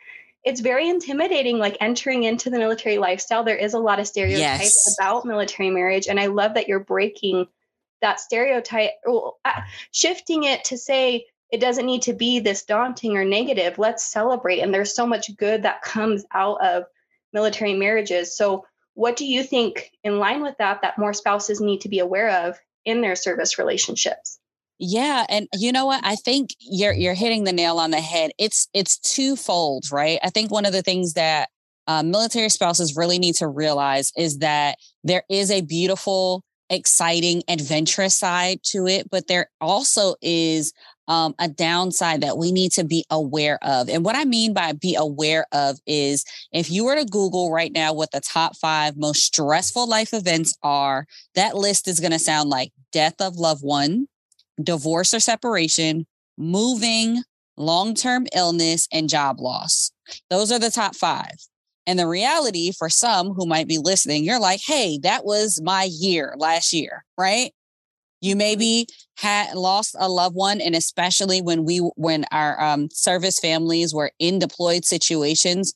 [0.44, 3.44] it's very intimidating like entering into the military lifestyle.
[3.44, 4.96] There is a lot of stereotypes yes.
[4.98, 7.46] about military marriage and I love that you're breaking
[8.00, 9.60] that stereotype, uh,
[9.92, 13.78] shifting it to say it doesn't need to be this daunting or negative.
[13.78, 14.60] Let's celebrate.
[14.60, 16.84] And there's so much good that comes out of
[17.32, 18.36] military marriages.
[18.36, 22.00] So, what do you think, in line with that, that more spouses need to be
[22.00, 24.38] aware of in their service relationships?
[24.84, 26.00] Yeah, and you know what?
[26.04, 28.32] I think you're you're hitting the nail on the head.
[28.36, 30.18] It's it's twofold, right?
[30.24, 31.50] I think one of the things that
[31.86, 38.16] uh, military spouses really need to realize is that there is a beautiful, exciting, adventurous
[38.16, 40.72] side to it, but there also is
[41.06, 43.88] um, a downside that we need to be aware of.
[43.88, 47.72] And what I mean by be aware of is if you were to Google right
[47.72, 52.18] now what the top five most stressful life events are, that list is going to
[52.18, 54.06] sound like death of loved one,
[54.62, 57.22] divorce or separation, moving,
[57.56, 59.92] long term illness, and job loss.
[60.30, 61.36] Those are the top five.
[61.86, 65.88] And the reality for some who might be listening, you're like, hey, that was my
[65.90, 67.52] year last year, right?
[68.20, 68.86] You maybe
[69.16, 74.12] had lost a loved one, and especially when we when our um, service families were
[74.20, 75.74] in deployed situations,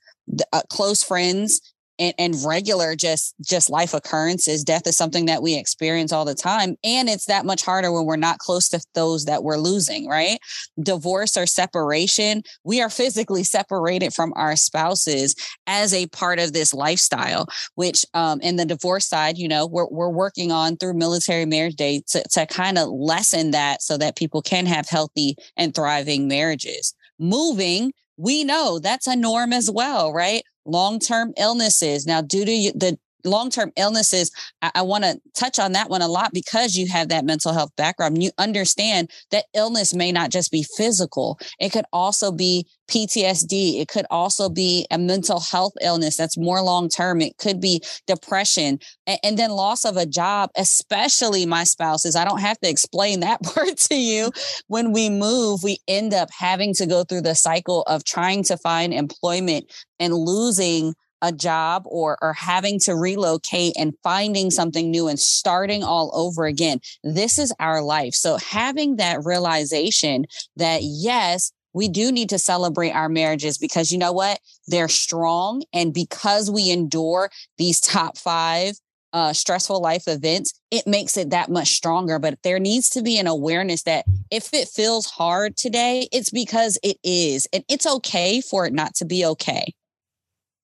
[0.53, 1.61] uh, close friends
[1.99, 6.35] and, and regular just just life occurrences death is something that we experience all the
[6.35, 10.07] time and it's that much harder when we're not close to those that we're losing
[10.07, 10.39] right
[10.83, 15.35] divorce or separation we are physically separated from our spouses
[15.67, 19.89] as a part of this lifestyle which um in the divorce side you know we're,
[19.89, 24.17] we're working on through military marriage day to, to kind of lessen that so that
[24.17, 30.13] people can have healthy and thriving marriages moving we know that's a norm as well,
[30.13, 30.43] right?
[30.67, 32.07] Long term illnesses.
[32.07, 34.31] Now, due to the long term illnesses,
[34.63, 37.53] I, I want to touch on that one a lot because you have that mental
[37.53, 38.23] health background.
[38.23, 43.81] You understand that illness may not just be physical, it could also be PTSD.
[43.81, 47.21] It could also be a mental health illness that's more long term.
[47.21, 52.17] It could be depression and, and, then loss of a job, especially my spouses.
[52.17, 54.31] I don't have to explain that part to you.
[54.69, 58.57] When we move, we end up having to go through the cycle of trying to
[58.57, 65.09] find employment and losing a job or or having to relocate and finding something new
[65.09, 70.25] and starting all over again this is our life so having that realization
[70.57, 75.63] that yes we do need to celebrate our marriages because you know what they're strong
[75.73, 78.75] and because we endure these top 5
[79.17, 82.19] uh, stressful life events, it makes it that much stronger.
[82.19, 86.79] But there needs to be an awareness that if it feels hard today, it's because
[86.83, 87.49] it is.
[87.51, 89.73] And it's okay for it not to be okay.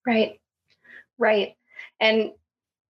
[0.06, 0.38] Right.
[1.22, 1.54] Right.
[2.00, 2.32] And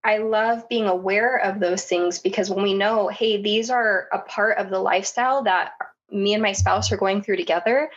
[0.03, 4.19] I love being aware of those things because when we know, hey, these are a
[4.19, 5.73] part of the lifestyle that
[6.09, 7.91] me and my spouse are going through together,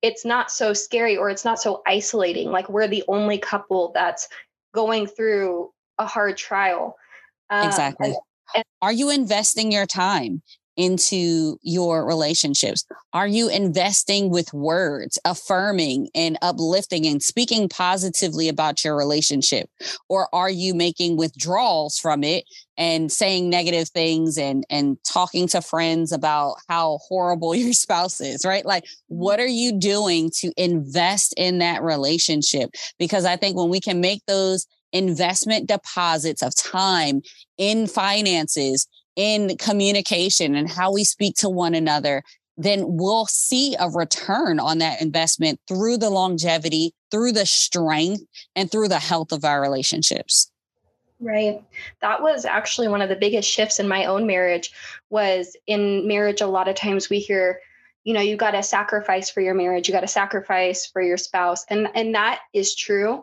[0.00, 2.52] it's not so scary or it's not so isolating.
[2.52, 4.28] Like we're the only couple that's
[4.72, 6.96] going through a hard trial.
[7.50, 8.14] Um, exactly.
[8.54, 10.42] And, are you investing your time?
[10.76, 12.84] Into your relationships?
[13.12, 19.68] Are you investing with words, affirming and uplifting and speaking positively about your relationship?
[20.08, 22.44] Or are you making withdrawals from it
[22.78, 28.44] and saying negative things and and talking to friends about how horrible your spouse is,
[28.44, 28.64] right?
[28.64, 29.16] Like mm-hmm.
[29.16, 32.70] what are you doing to invest in that relationship?
[32.98, 37.22] Because I think when we can make those investment deposits of time
[37.56, 42.22] in finances in communication and how we speak to one another,
[42.56, 48.22] then we'll see a return on that investment through the longevity, through the strength,
[48.54, 50.50] and through the health of our relationships.
[51.20, 51.62] Right.
[52.00, 54.72] That was actually one of the biggest shifts in my own marriage
[55.08, 57.60] was in marriage a lot of times we hear
[58.04, 61.16] you know you got to sacrifice for your marriage you got to sacrifice for your
[61.16, 63.22] spouse and and that is true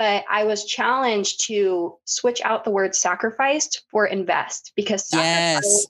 [0.00, 5.86] but I was challenged to switch out the word sacrificed for invest because yes.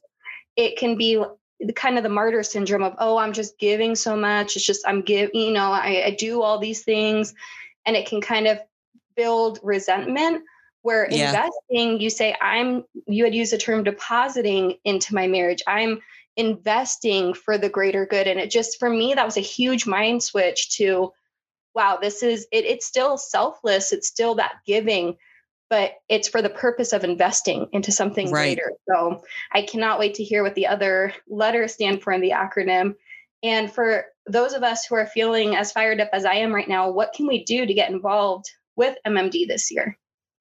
[0.56, 1.24] it can be
[1.60, 4.82] the kind of the martyr syndrome of oh i'm just giving so much it's just
[4.88, 7.34] i'm give you know I, I do all these things
[7.84, 8.58] and it can kind of
[9.14, 10.42] build resentment
[10.80, 11.28] where yeah.
[11.28, 16.00] investing you say i'm you had used the term depositing into my marriage i'm
[16.36, 20.22] investing for the greater good and it just for me that was a huge mind
[20.22, 21.12] switch to
[21.74, 25.16] wow, this is it, it's still selfless, it's still that giving,
[25.68, 28.56] but it's for the purpose of investing into something right.
[28.56, 28.72] greater.
[28.88, 32.94] So I cannot wait to hear what the other letters stand for in the acronym.
[33.42, 36.68] And for those of us who are feeling as fired up as I am right
[36.68, 39.96] now, what can we do to get involved with MMD this year?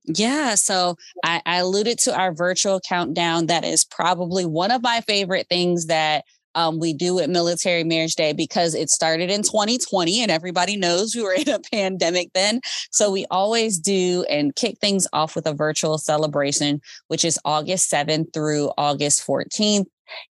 [0.06, 3.48] Yeah, so I, I alluded to our virtual countdown.
[3.48, 8.16] That is probably one of my favorite things that um, we do at Military Marriage
[8.16, 12.62] Day because it started in 2020 and everybody knows we were in a pandemic then.
[12.92, 17.92] So we always do and kick things off with a virtual celebration, which is August
[17.92, 19.86] 7th through August 14th.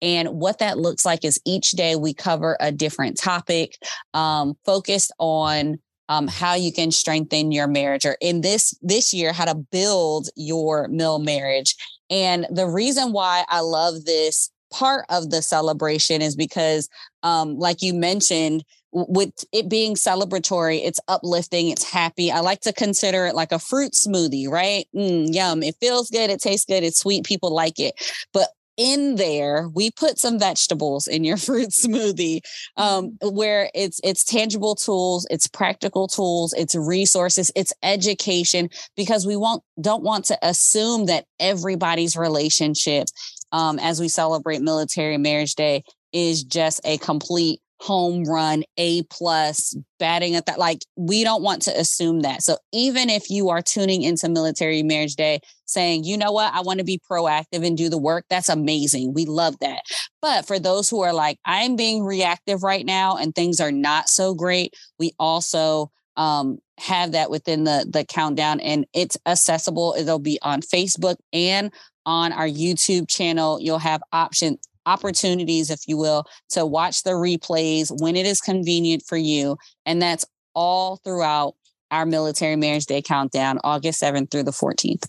[0.02, 3.76] And what that looks like is each day we cover a different topic
[4.12, 9.32] um, focused on um, how you can strengthen your marriage or in this this year
[9.32, 11.74] how to build your mil marriage
[12.10, 16.88] and the reason why i love this part of the celebration is because,
[17.22, 22.30] um, like you mentioned, with it being celebratory, it's uplifting, it's happy.
[22.30, 24.86] I like to consider it like a fruit smoothie, right?
[24.94, 25.62] Mm, yum.
[25.62, 27.94] It feels good, it tastes good, it's sweet, people like it.
[28.32, 32.40] But in there we put some vegetables in your fruit smoothie
[32.76, 33.36] um, mm-hmm.
[33.36, 39.62] where it's it's tangible tools it's practical tools it's resources it's education because we won't
[39.80, 43.08] don't want to assume that everybody's relationship
[43.52, 49.76] um, as we celebrate military marriage day is just a complete home run a plus
[49.98, 52.40] batting at that like we don't want to assume that.
[52.40, 56.54] So even if you are tuning into military marriage day saying you know what?
[56.54, 59.14] I want to be proactive and do the work that's amazing.
[59.14, 59.82] We love that.
[60.20, 64.08] But for those who are like i'm being reactive right now and things are not
[64.08, 69.94] so great we also um, have that within the the countdown and it's accessible.
[69.96, 71.72] It'll be on facebook and
[72.06, 77.88] on our youtube channel you'll have option opportunities if you will to watch the replays
[78.00, 80.24] when it is convenient for you and that's
[80.54, 81.54] all throughout
[81.90, 85.08] our military marriage day countdown august 7th through the 14th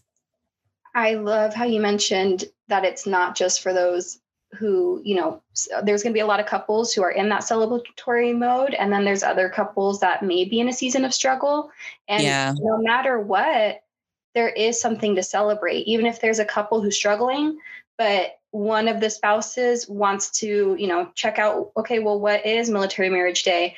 [0.93, 4.19] i love how you mentioned that it's not just for those
[4.57, 5.41] who, you know,
[5.83, 8.73] there's going to be a lot of couples who are in that celebratory mode.
[8.73, 11.71] And then there's other couples that may be in a season of struggle.
[12.07, 12.53] And yeah.
[12.59, 13.82] no matter what,
[14.33, 17.59] there is something to celebrate, even if there's a couple who's struggling,
[17.97, 22.69] but one of the spouses wants to, you know, check out, okay, well, what is
[22.69, 23.75] Military Marriage Day?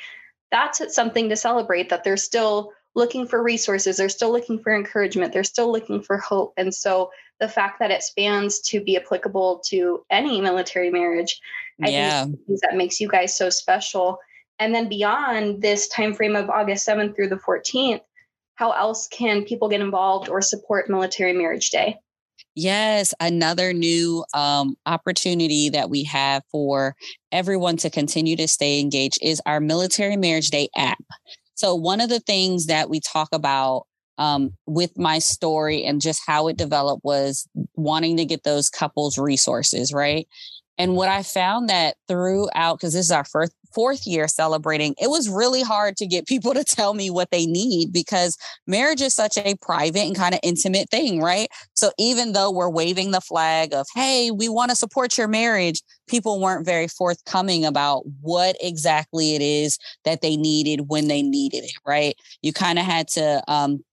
[0.50, 5.32] That's something to celebrate that they're still looking for resources, they're still looking for encouragement,
[5.32, 6.54] they're still looking for hope.
[6.56, 11.40] And so the fact that it spans to be applicable to any military marriage,
[11.82, 12.24] I yeah.
[12.24, 14.18] think that makes you guys so special.
[14.58, 18.00] And then beyond this time frame of August 7th through the 14th,
[18.56, 21.96] how else can people get involved or support Military Marriage Day?
[22.54, 26.96] Yes, another new um, opportunity that we have for
[27.30, 31.02] everyone to continue to stay engaged is our Military Marriage Day app.
[31.54, 33.86] So, one of the things that we talk about
[34.18, 39.18] um, with my story and just how it developed was wanting to get those couples
[39.18, 40.26] resources, right?
[40.78, 45.10] And what I found that throughout, because this is our first fourth year celebrating, it
[45.10, 49.14] was really hard to get people to tell me what they need because marriage is
[49.14, 51.48] such a private and kind of intimate thing, right?
[51.74, 55.82] So even though we're waving the flag of, hey, we want to support your marriage,
[56.08, 61.64] people weren't very forthcoming about what exactly it is that they needed when they needed
[61.64, 62.16] it, right?
[62.40, 63.84] You kind of had to um,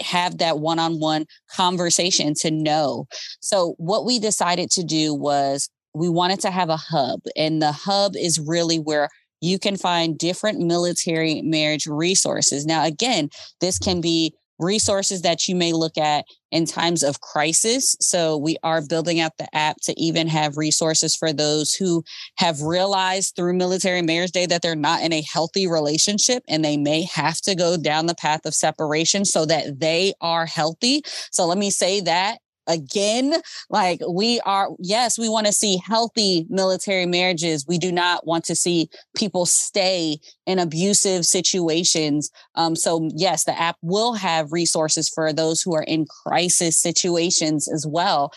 [0.00, 3.06] have that one-on-one conversation to know.
[3.40, 7.72] So what we decided to do was we wanted to have a hub and the
[7.72, 9.08] hub is really where
[9.40, 12.66] you can find different military marriage resources.
[12.66, 13.30] Now again,
[13.60, 17.96] this can be resources that you may look at in times of crisis.
[18.00, 22.04] So we are building out the app to even have resources for those who
[22.36, 26.76] have realized through military marriage day that they're not in a healthy relationship and they
[26.76, 31.02] may have to go down the path of separation so that they are healthy.
[31.32, 33.34] So let me say that again.
[33.68, 37.66] Like we are, yes, we want to see healthy military marriages.
[37.66, 42.30] We do not want to see people stay in abusive situations.
[42.54, 47.68] Um, so yes, the app will have resources for those who are in crisis situations
[47.68, 48.32] as well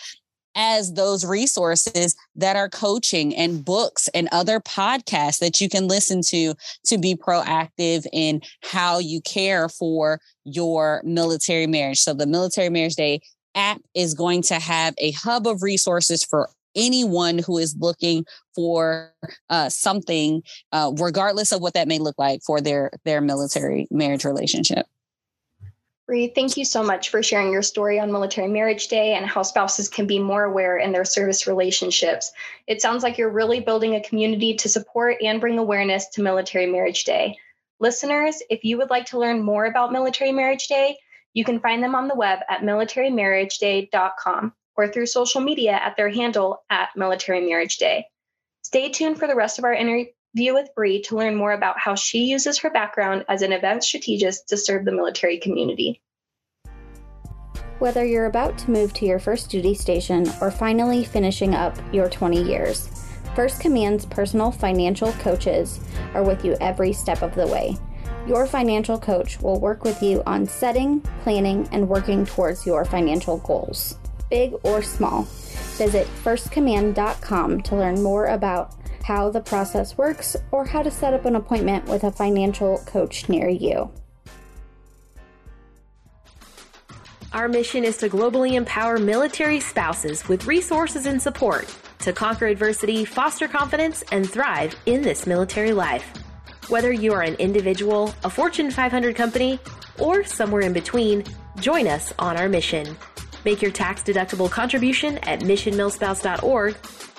[0.55, 6.21] as those resources that are coaching and books and other podcasts that you can listen
[6.21, 6.53] to
[6.85, 11.99] to be proactive in how you care for your military marriage.
[11.99, 13.21] So the military marriage day
[13.55, 18.25] app is going to have a hub of resources for anyone who is looking
[18.55, 19.13] for
[19.49, 20.41] uh, something,
[20.71, 24.85] uh, regardless of what that may look like for their their military marriage relationship.
[26.05, 29.41] Bree, thank you so much for sharing your story on Military Marriage Day and how
[29.41, 32.33] spouses can be more aware in their service relationships.
[32.67, 36.65] It sounds like you're really building a community to support and bring awareness to Military
[36.65, 37.37] Marriage Day.
[37.79, 40.97] Listeners, if you would like to learn more about Military Marriage Day,
[41.33, 46.09] you can find them on the web at militarymarriageday.com or through social media at their
[46.09, 48.05] handle at Military Marriage Day.
[48.63, 51.95] Stay tuned for the rest of our interview with Bree to learn more about how
[51.95, 56.01] she uses her background as an event strategist to serve the military community.
[57.79, 62.09] Whether you're about to move to your first duty station or finally finishing up your
[62.09, 62.89] 20 years,
[63.35, 65.79] First Command's personal financial coaches
[66.13, 67.75] are with you every step of the way.
[68.25, 73.37] Your financial coach will work with you on setting, planning, and working towards your financial
[73.39, 73.97] goals,
[74.29, 75.23] big or small.
[75.75, 81.25] Visit firstcommand.com to learn more about how the process works or how to set up
[81.25, 83.91] an appointment with a financial coach near you.
[87.33, 91.67] Our mission is to globally empower military spouses with resources and support
[91.99, 96.22] to conquer adversity, foster confidence, and thrive in this military life.
[96.69, 99.59] Whether you are an individual, a Fortune 500 company,
[99.99, 101.23] or somewhere in between,
[101.59, 102.97] join us on our mission.
[103.43, 106.77] Make your tax deductible contribution at missionmilspouse.org,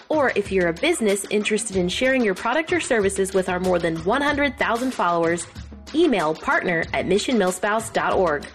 [0.09, 3.78] or if you're a business interested in sharing your product or services with our more
[3.78, 5.47] than 100,000 followers,
[5.95, 8.47] email partner at missionmilspouse.org.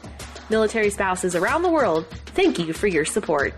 [0.50, 3.54] Military spouses around the world, thank you for your support.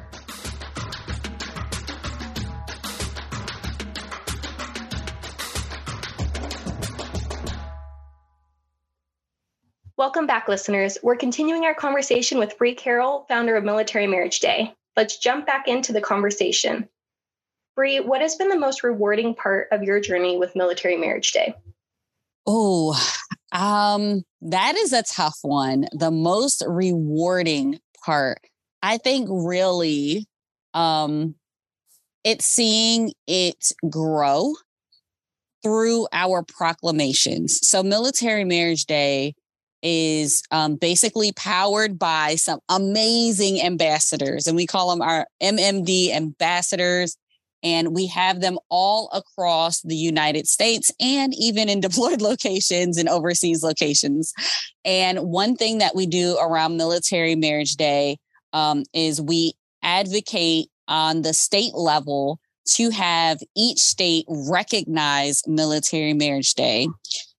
[10.01, 10.97] Welcome back, listeners.
[11.03, 14.73] We're continuing our conversation with Bree Carroll, founder of Military Marriage Day.
[14.97, 16.89] Let's jump back into the conversation.
[17.75, 21.53] Bree, what has been the most rewarding part of your journey with Military Marriage Day?
[22.47, 22.99] Oh,
[23.51, 25.85] Um, that is a tough one.
[25.91, 28.39] The most rewarding part,
[28.81, 30.25] I think, really,
[30.73, 31.35] um,
[32.23, 34.55] it's seeing it grow
[35.61, 37.59] through our proclamations.
[37.61, 39.35] So, Military Marriage Day
[39.84, 47.17] is um, basically powered by some amazing ambassadors, and we call them our MMD ambassadors.
[47.63, 53.07] And we have them all across the United States and even in deployed locations and
[53.07, 54.34] overseas locations.
[54.84, 58.17] And one thing that we do around Military Marriage Day
[58.51, 59.53] um, is we
[59.84, 66.88] advocate on the state level to have each state recognize Military Marriage Day.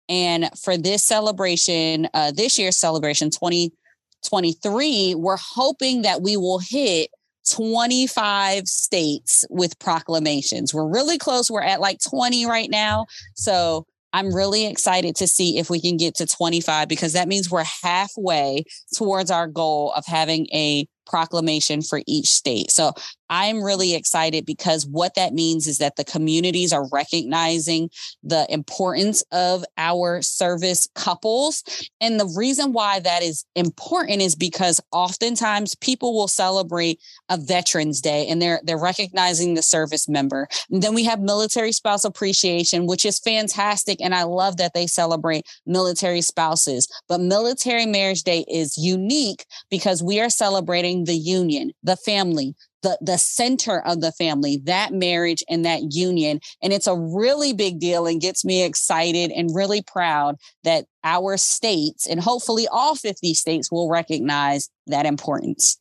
[0.09, 7.11] And for this celebration, uh, this year's celebration, 2023, we're hoping that we will hit
[7.51, 10.73] 25 states with proclamations.
[10.73, 11.51] We're really close.
[11.51, 13.07] We're at like 20 right now.
[13.35, 17.51] So I'm really excited to see if we can get to 25 because that means
[17.51, 22.71] we're halfway towards our goal of having a proclamation for each state.
[22.71, 22.93] So
[23.33, 27.89] I'm really excited because what that means is that the communities are recognizing
[28.23, 31.65] the importance of our service couples.
[31.99, 38.03] And the reason why that is important is because oftentimes people will celebrate a Veterans
[38.03, 40.47] Day and they're they're recognizing the service member.
[40.71, 44.03] And then we have military spouse appreciation, which is fantastic.
[44.03, 46.87] And I love that they celebrate military spouses.
[47.09, 52.99] But military marriage day is unique because we are celebrating the union, the family, the
[53.01, 56.41] the center of the family, that marriage and that union.
[56.63, 61.37] And it's a really big deal and gets me excited and really proud that our
[61.37, 65.79] states and hopefully all 50 states will recognize that importance.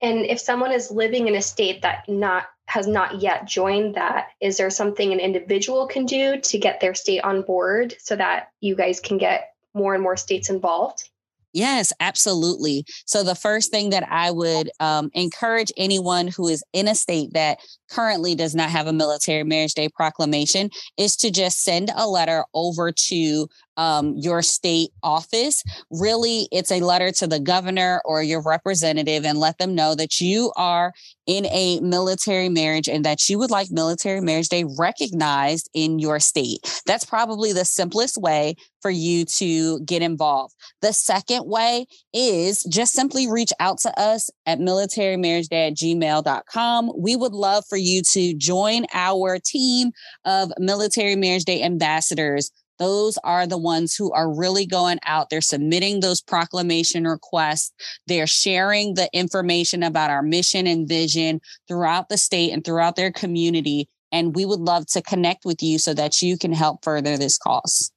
[0.00, 4.28] And if someone is living in a state that not has not yet joined that,
[4.40, 8.48] is there something an individual can do to get their state on board so that
[8.60, 11.08] you guys can get more and more states involved?
[11.52, 12.84] Yes, absolutely.
[13.04, 17.32] So, the first thing that I would um, encourage anyone who is in a state
[17.34, 17.58] that
[17.92, 22.44] currently does not have a military marriage day proclamation is to just send a letter
[22.54, 25.62] over to um, your state office.
[25.90, 30.20] Really, it's a letter to the governor or your representative and let them know that
[30.20, 30.92] you are
[31.26, 36.20] in a military marriage and that you would like military marriage day recognized in your
[36.20, 36.82] state.
[36.86, 40.54] That's probably the simplest way for you to get involved.
[40.82, 46.92] The second way is just simply reach out to us at militarymarriageday at gmail.com.
[46.98, 49.92] We would love for you to join our team
[50.24, 52.50] of Military Marriage Day ambassadors.
[52.78, 55.30] Those are the ones who are really going out.
[55.30, 57.72] They're submitting those proclamation requests.
[58.06, 63.12] They're sharing the information about our mission and vision throughout the state and throughout their
[63.12, 63.88] community.
[64.10, 67.38] And we would love to connect with you so that you can help further this
[67.38, 67.92] cause.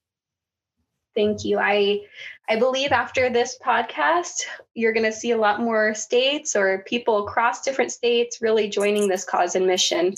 [1.16, 1.58] Thank you.
[1.58, 2.00] I
[2.48, 4.42] I believe after this podcast,
[4.74, 9.08] you're going to see a lot more states or people across different states really joining
[9.08, 10.14] this cause and mission.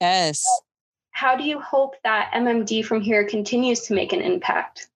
[0.00, 0.42] Yes.
[1.12, 4.88] How do you hope that MMD from here continues to make an impact?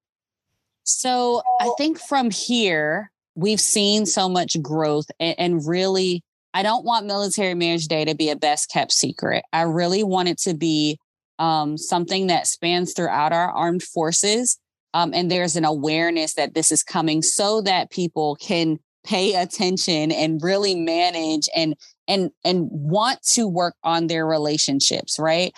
[0.82, 6.22] So, I think from here, we've seen so much growth and, and really,
[6.52, 9.44] I don't want Military Marriage Day to be a best kept secret.
[9.52, 10.98] I really want it to be
[11.38, 14.58] um, something that spans throughout our armed forces
[14.94, 20.10] um, and there's an awareness that this is coming so that people can pay attention
[20.10, 21.74] and really manage and
[22.08, 25.52] and and want to work on their relationships right?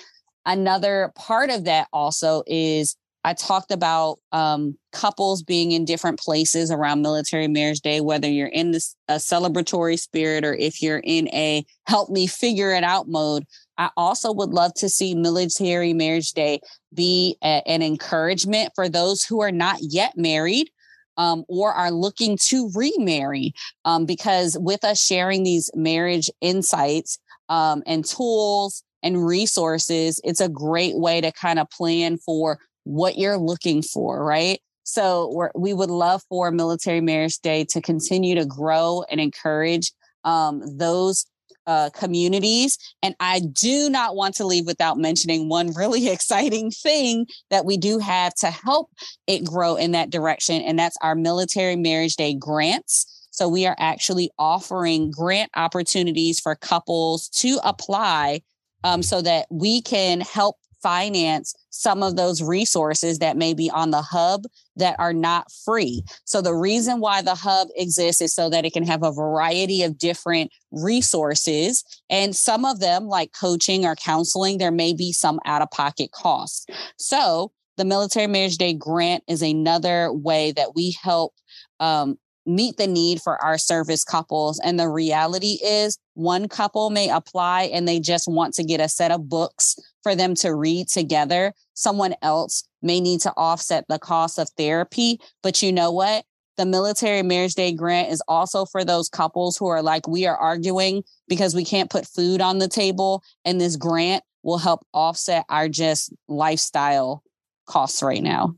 [0.44, 2.96] Another part of that also is
[3.26, 8.48] i talked about um, couples being in different places around military marriage day whether you're
[8.48, 13.06] in this a celebratory spirit or if you're in a help me figure it out
[13.06, 13.44] mode
[13.78, 16.60] I also would love to see Military Marriage Day
[16.94, 20.70] be a, an encouragement for those who are not yet married
[21.16, 23.52] um, or are looking to remarry.
[23.84, 27.18] Um, because with us sharing these marriage insights
[27.48, 33.18] um, and tools and resources, it's a great way to kind of plan for what
[33.18, 34.60] you're looking for, right?
[34.84, 39.90] So we would love for Military Marriage Day to continue to grow and encourage
[40.22, 41.26] um, those
[41.66, 42.78] uh, communities.
[43.02, 47.76] And I do not want to leave without mentioning one really exciting thing that we
[47.76, 48.90] do have to help
[49.26, 53.28] it grow in that direction, and that's our Military Marriage Day grants.
[53.32, 58.42] So we are actually offering grant opportunities for couples to apply
[58.84, 63.90] um, so that we can help finance some of those resources that may be on
[63.90, 64.44] the hub
[64.76, 66.02] that are not free.
[66.24, 69.82] So the reason why the hub exists is so that it can have a variety
[69.82, 75.40] of different resources and some of them like coaching or counseling there may be some
[75.44, 76.66] out of pocket costs.
[76.98, 81.34] So the Military Marriage Day grant is another way that we help
[81.78, 84.60] um, meet the need for our service couples.
[84.60, 88.88] And the reality is, one couple may apply and they just want to get a
[88.88, 89.76] set of books
[90.06, 91.52] for them to read together.
[91.74, 95.18] Someone else may need to offset the cost of therapy.
[95.42, 96.24] But you know what?
[96.58, 100.36] The Military Marriage Day grant is also for those couples who are like, we are
[100.36, 103.24] arguing because we can't put food on the table.
[103.44, 107.24] And this grant will help offset our just lifestyle
[107.66, 108.54] costs right now.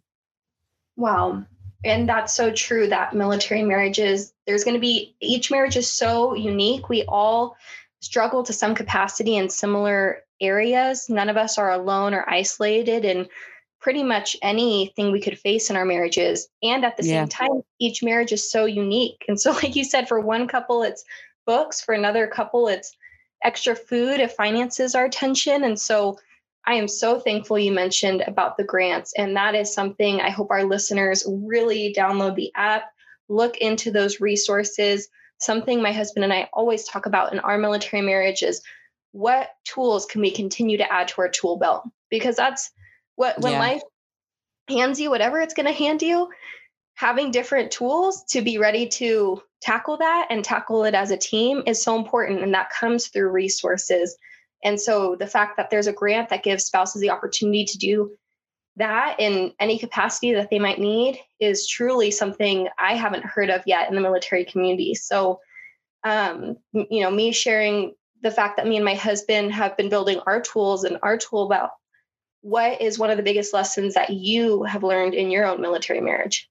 [0.97, 1.45] Wow.
[1.83, 6.35] And that's so true that military marriages, there's going to be each marriage is so
[6.35, 6.91] unique.
[6.91, 7.57] We all
[8.03, 11.09] struggle to some capacity in similar areas.
[11.09, 13.29] None of us are alone or isolated in
[13.81, 16.49] pretty much anything we could face in our marriages.
[16.63, 17.23] And at the yeah.
[17.23, 19.25] same time, each marriage is so unique.
[19.29, 21.05] And so, like you said, for one couple, it's
[21.47, 22.97] books, for another couple, it's
[23.43, 25.65] extra food if finances are tension.
[25.65, 26.19] And so,
[26.67, 29.15] I am so thankful you mentioned about the grants.
[29.17, 32.93] And that is something I hope our listeners really download the app,
[33.31, 35.09] look into those resources.
[35.39, 38.61] Something my husband and I always talk about in our military marriage is
[39.13, 41.85] what tools can we continue to add to our tool belt?
[42.11, 42.71] Because that's
[43.17, 43.59] what, when yeah.
[43.59, 43.83] life
[44.69, 46.29] hands you whatever it's going to hand you,
[46.95, 51.63] having different tools to be ready to tackle that and tackle it as a team
[51.67, 52.43] is so important.
[52.43, 54.17] And that comes through resources
[54.65, 58.17] and so the fact that there's a grant that gives spouses the opportunity to do
[58.77, 63.63] that in any capacity that they might need is truly something I haven't heard of
[63.67, 64.95] yet in the military community.
[64.95, 65.41] So,
[66.05, 70.21] um, you know, me sharing the fact that me and my husband have been building
[70.27, 71.71] our tools and our tool belt.
[72.41, 76.01] What is one of the biggest lessons that you have learned in your own military
[76.01, 76.49] marriage?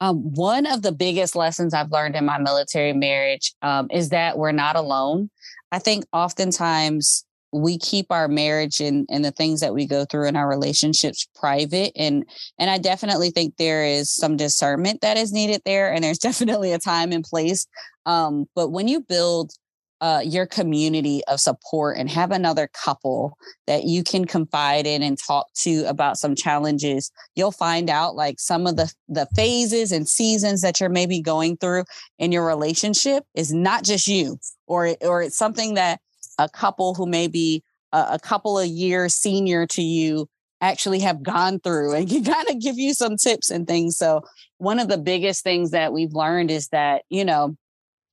[0.00, 4.38] Um, one of the biggest lessons I've learned in my military marriage um, is that
[4.38, 5.30] we're not alone.
[5.72, 10.28] I think oftentimes we keep our marriage and, and the things that we go through
[10.28, 12.24] in our relationships private and
[12.58, 16.72] and i definitely think there is some discernment that is needed there and there's definitely
[16.72, 17.66] a time and place
[18.06, 19.52] um, but when you build
[20.00, 23.36] uh, your community of support and have another couple
[23.66, 27.10] that you can confide in and talk to about some challenges.
[27.34, 31.56] You'll find out like some of the the phases and seasons that you're maybe going
[31.56, 31.84] through
[32.18, 36.00] in your relationship is not just you or or it's something that
[36.38, 40.28] a couple who may be a, a couple of years senior to you
[40.60, 43.96] actually have gone through and can kind of give you some tips and things.
[43.96, 44.22] So
[44.58, 47.56] one of the biggest things that we've learned is that you know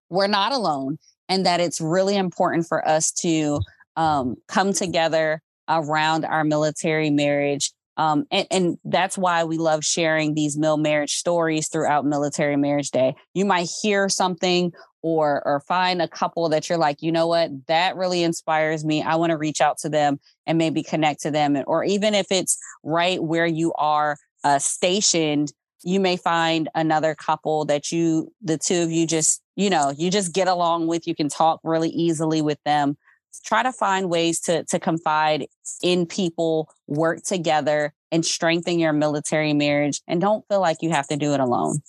[0.09, 0.97] we're not alone
[1.29, 3.59] and that it's really important for us to
[3.95, 7.71] um, come together around our military marriage.
[7.97, 12.91] Um, and, and, that's why we love sharing these mil marriage stories throughout Military Marriage
[12.91, 13.15] Day.
[13.33, 17.51] You might hear something or or find a couple that you're like, you know what,
[17.67, 19.01] that really inspires me.
[19.01, 22.31] I want to reach out to them and maybe connect to them, or even if
[22.31, 25.53] it's right where you are uh, stationed,
[25.83, 30.11] you may find another couple that you, the two of you, just you know, you
[30.11, 32.97] just get along with, you can talk really easily with them.
[33.43, 35.47] Try to find ways to, to confide
[35.81, 40.01] in people, work together, and strengthen your military marriage.
[40.07, 41.81] And don't feel like you have to do it alone.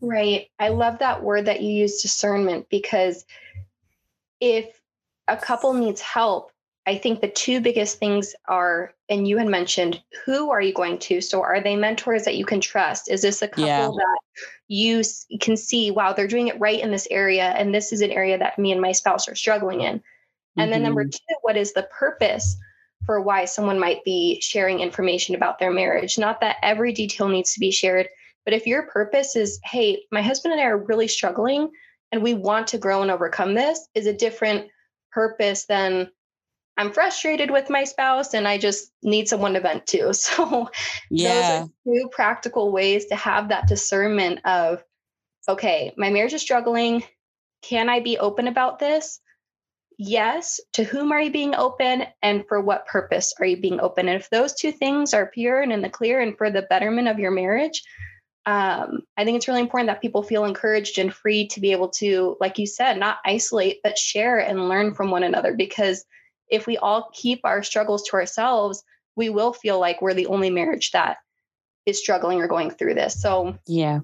[0.00, 0.48] Right.
[0.58, 3.24] I love that word that you use discernment because
[4.40, 4.80] if
[5.26, 6.52] a couple needs help,
[6.88, 10.98] I think the two biggest things are, and you had mentioned, who are you going
[11.00, 11.20] to?
[11.20, 13.10] So, are they mentors that you can trust?
[13.10, 13.88] Is this a couple yeah.
[13.88, 14.18] that
[14.68, 15.02] you
[15.38, 18.38] can see, wow, they're doing it right in this area, and this is an area
[18.38, 19.86] that me and my spouse are struggling in?
[19.86, 20.02] And
[20.56, 20.70] mm-hmm.
[20.70, 21.10] then, number mm-hmm.
[21.10, 22.56] two, what is the purpose
[23.04, 26.16] for why someone might be sharing information about their marriage?
[26.16, 28.08] Not that every detail needs to be shared,
[28.46, 31.70] but if your purpose is, hey, my husband and I are really struggling
[32.12, 34.68] and we want to grow and overcome this, is a different
[35.12, 36.08] purpose than
[36.78, 40.12] I'm frustrated with my spouse and I just need someone to vent to.
[40.14, 40.70] So
[41.10, 41.32] yeah.
[41.34, 44.84] those are two practical ways to have that discernment of,
[45.48, 47.02] okay, my marriage is struggling.
[47.62, 49.20] Can I be open about this?
[49.98, 50.60] Yes.
[50.74, 54.08] To whom are you being open and for what purpose are you being open?
[54.08, 57.08] And if those two things are pure and in the clear and for the betterment
[57.08, 57.82] of your marriage,
[58.46, 61.88] um, I think it's really important that people feel encouraged and free to be able
[61.98, 66.04] to, like you said, not isolate, but share and learn from one another because–
[66.50, 68.82] if we all keep our struggles to ourselves,
[69.16, 71.18] we will feel like we're the only marriage that
[71.86, 73.20] is struggling or going through this.
[73.20, 74.00] So, yeah.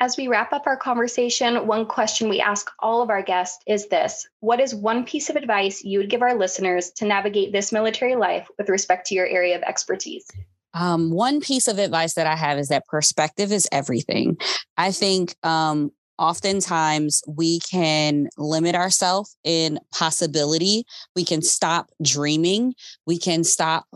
[0.00, 3.88] As we wrap up our conversation, one question we ask all of our guests is
[3.88, 7.72] this What is one piece of advice you would give our listeners to navigate this
[7.72, 10.26] military life with respect to your area of expertise?
[10.74, 14.36] Um, one piece of advice that I have is that perspective is everything.
[14.76, 20.84] I think um, oftentimes we can limit ourselves in possibility.
[21.14, 22.74] We can stop dreaming.
[23.06, 23.86] We can stop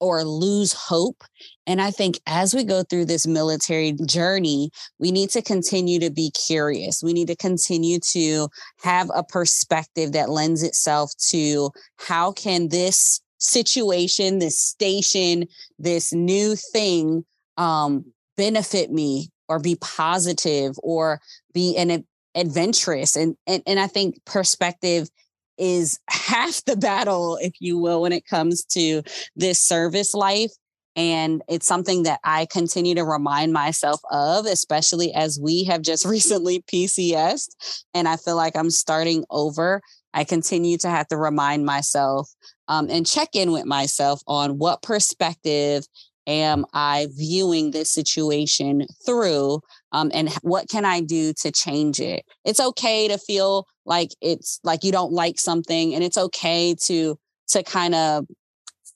[0.00, 1.24] or lose hope.
[1.66, 6.10] And I think as we go through this military journey, we need to continue to
[6.10, 7.02] be curious.
[7.02, 8.48] We need to continue to
[8.82, 15.46] have a perspective that lends itself to how can this situation, this station,
[15.78, 17.24] this new thing
[17.56, 18.04] um,
[18.36, 21.20] benefit me or be positive or
[21.52, 23.16] be an adventurous.
[23.16, 25.08] And, and, and I think perspective
[25.56, 29.02] is half the battle, if you will, when it comes to
[29.36, 30.52] this service life.
[30.96, 36.04] And it's something that I continue to remind myself of, especially as we have just
[36.06, 37.48] recently PCS.
[37.94, 39.80] And I feel like I'm starting over.
[40.14, 42.30] I continue to have to remind myself
[42.68, 45.84] um, and check in with myself on what perspective
[46.26, 49.60] am I viewing this situation through?
[49.92, 52.24] Um, and what can I do to change it?
[52.44, 57.18] It's okay to feel like it's like you don't like something, and it's okay to
[57.48, 58.26] to kind of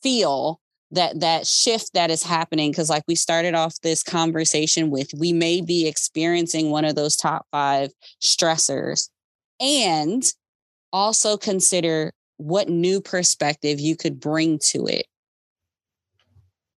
[0.02, 0.60] feel
[0.90, 5.32] that that shift that is happening because like we started off this conversation with we
[5.32, 9.08] may be experiencing one of those top 5 stressors
[9.58, 10.22] and
[10.92, 12.12] also consider
[12.42, 15.06] what new perspective you could bring to it.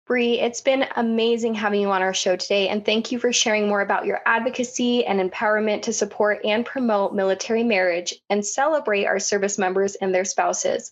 [0.05, 3.68] Bree, it's been amazing having you on our show today, and thank you for sharing
[3.68, 9.20] more about your advocacy and empowerment to support and promote military marriage and celebrate our
[9.20, 10.91] service members and their spouses.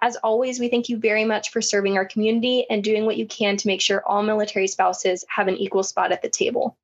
[0.00, 3.26] As always, we thank you very much for serving our community and doing what you
[3.26, 6.76] can to make sure all military spouses have an equal spot at the table.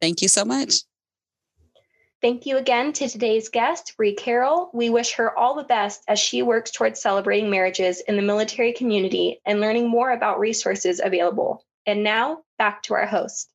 [0.00, 0.76] Thank you so much.
[2.26, 4.68] Thank you again to today's guest, Bree Carroll.
[4.74, 8.72] We wish her all the best as she works towards celebrating marriages in the military
[8.72, 11.64] community and learning more about resources available.
[11.86, 13.48] And now, back to our host.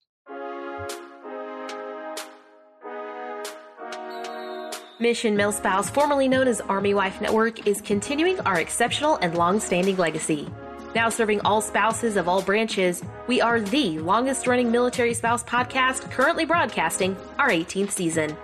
[5.01, 9.97] Mission MilSpouse, formerly known as Army Wife Network, is continuing our exceptional and long standing
[9.97, 10.47] legacy.
[10.95, 16.09] Now serving all spouses of all branches, we are the longest running military spouse podcast
[16.09, 18.38] currently broadcasting our 18th season.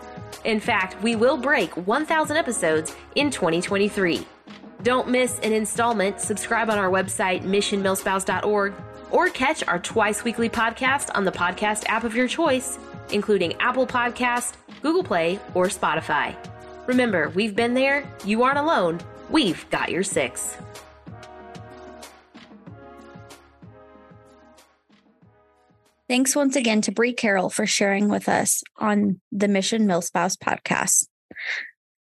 [0.44, 4.26] In fact, we will break 1,000 episodes in 2023.
[4.84, 6.20] Don't miss an installment.
[6.20, 8.74] Subscribe on our website, missionmilspouse.org,
[9.12, 12.78] or catch our twice weekly podcast on the podcast app of your choice,
[13.12, 16.36] including Apple Podcast, Google Play, or Spotify.
[16.86, 19.00] Remember, we've been there, you aren't alone,
[19.30, 20.58] we've got your six.
[26.10, 31.08] Thanks once again to Bree Carroll for sharing with us on the Mission MilSpouse podcast.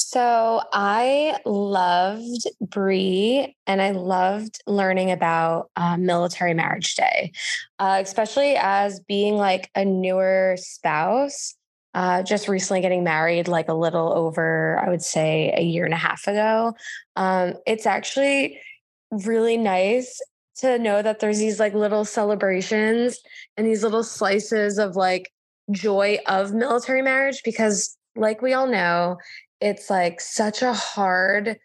[0.00, 7.32] So I loved Bree and I loved learning about uh, Military Marriage Day,
[7.80, 11.56] uh, especially as being like a newer spouse,
[11.94, 15.94] uh, just recently getting married, like a little over, I would say, a year and
[15.94, 16.74] a half ago.
[17.16, 18.60] Um, it's actually
[19.10, 20.20] really nice
[20.58, 23.18] to know that there's these like little celebrations
[23.56, 25.32] and these little slices of like
[25.72, 29.16] joy of military marriage because like we all know
[29.60, 31.58] it's like such a hard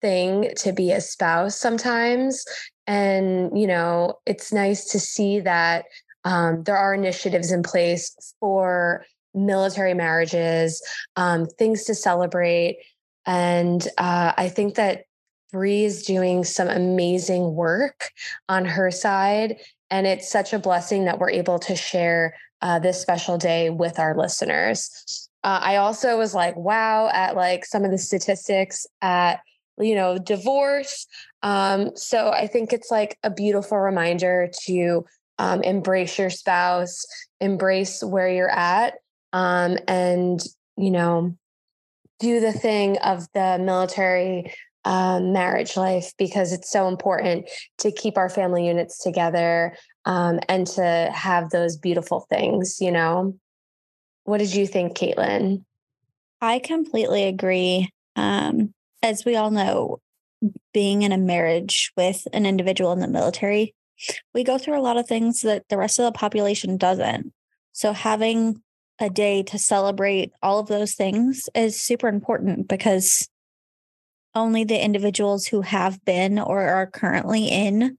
[0.00, 2.44] thing to be a spouse sometimes.
[2.86, 5.84] And, you know, it's nice to see that
[6.24, 10.82] um, there are initiatives in place for military marriages,
[11.16, 12.78] um, things to celebrate.
[13.26, 15.04] And uh, I think that
[15.52, 18.10] Bree is doing some amazing work
[18.48, 19.56] on her side.
[19.90, 23.98] And it's such a blessing that we're able to share uh, this special day with
[23.98, 25.28] our listeners.
[25.42, 29.40] Uh, I also was like, wow, at like some of the statistics at
[29.80, 31.06] you know, divorce.
[31.42, 35.04] Um, so I think it's like a beautiful reminder to
[35.38, 37.04] um, embrace your spouse,
[37.40, 38.94] embrace where you're at,
[39.32, 40.40] um, and,
[40.76, 41.34] you know,
[42.18, 44.52] do the thing of the military
[44.84, 49.74] um, marriage life because it's so important to keep our family units together
[50.04, 53.34] um, and to have those beautiful things, you know?
[54.30, 55.64] What did you think, KateLynn?
[56.40, 57.90] I completely agree.
[58.14, 58.72] Um,
[59.02, 59.98] as we all know,
[60.72, 63.74] being in a marriage with an individual in the military,
[64.32, 67.32] we go through a lot of things that the rest of the population doesn't.
[67.72, 68.62] So having
[69.00, 73.28] a day to celebrate all of those things is super important because
[74.36, 77.98] only the individuals who have been or are currently in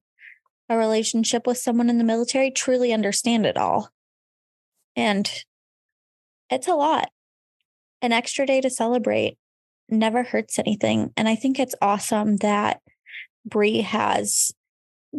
[0.69, 3.89] a relationship with someone in the military truly understand it all.
[4.95, 5.29] And
[6.51, 7.09] it's a lot.
[8.01, 9.37] An extra day to celebrate
[9.89, 11.11] never hurts anything.
[11.17, 12.81] And I think it's awesome that
[13.45, 14.51] Bree has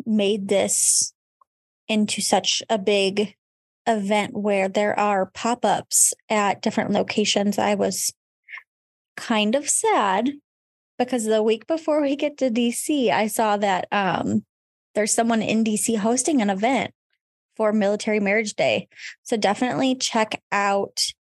[0.06, 1.12] made this
[1.88, 3.34] into such a big
[3.86, 7.58] event where there are pop-ups at different locations.
[7.58, 8.12] I was
[9.16, 10.30] kind of sad
[10.98, 14.44] because the week before we get to DC, I saw that um,
[14.94, 16.92] there's someone in DC hosting an event
[17.56, 18.88] for Military Marriage Day.
[19.22, 21.12] So definitely check out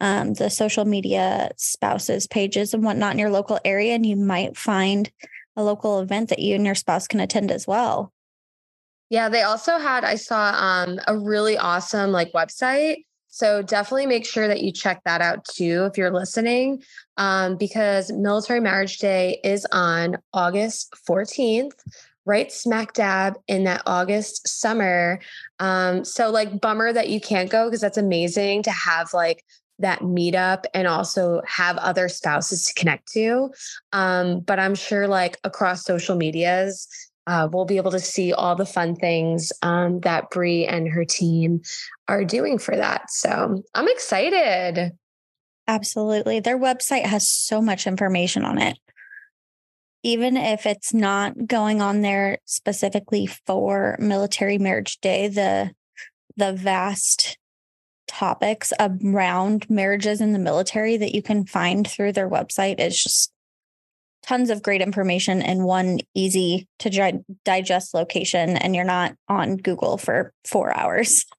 [0.00, 4.56] um, the social media spouses pages and whatnot in your local area, and you might
[4.56, 5.10] find
[5.56, 8.12] a local event that you and your spouse can attend as well.
[9.10, 13.04] Yeah, they also had I saw um, a really awesome like website.
[13.28, 16.82] So definitely make sure that you check that out too if you're listening,
[17.18, 21.72] um, because Military Marriage Day is on August 14th,
[22.24, 25.20] right smack dab in that August summer.
[25.58, 29.44] Um, so like bummer that you can't go because that's amazing to have like
[29.78, 33.50] that meetup and also have other spouses to connect to.
[33.92, 36.88] Um, but I'm sure like across social medias,
[37.26, 41.04] uh, we'll be able to see all the fun things um, that Bree and her
[41.04, 41.60] team
[42.08, 43.10] are doing for that.
[43.10, 44.92] So I'm excited.
[45.66, 46.40] Absolutely.
[46.40, 48.78] Their website has so much information on it.
[50.02, 55.72] Even if it's not going on there specifically for military marriage day, the
[56.36, 57.36] the vast
[58.08, 63.32] topics around marriages in the military that you can find through their website is just
[64.22, 69.96] tons of great information in one easy to digest location and you're not on Google
[69.96, 71.24] for 4 hours.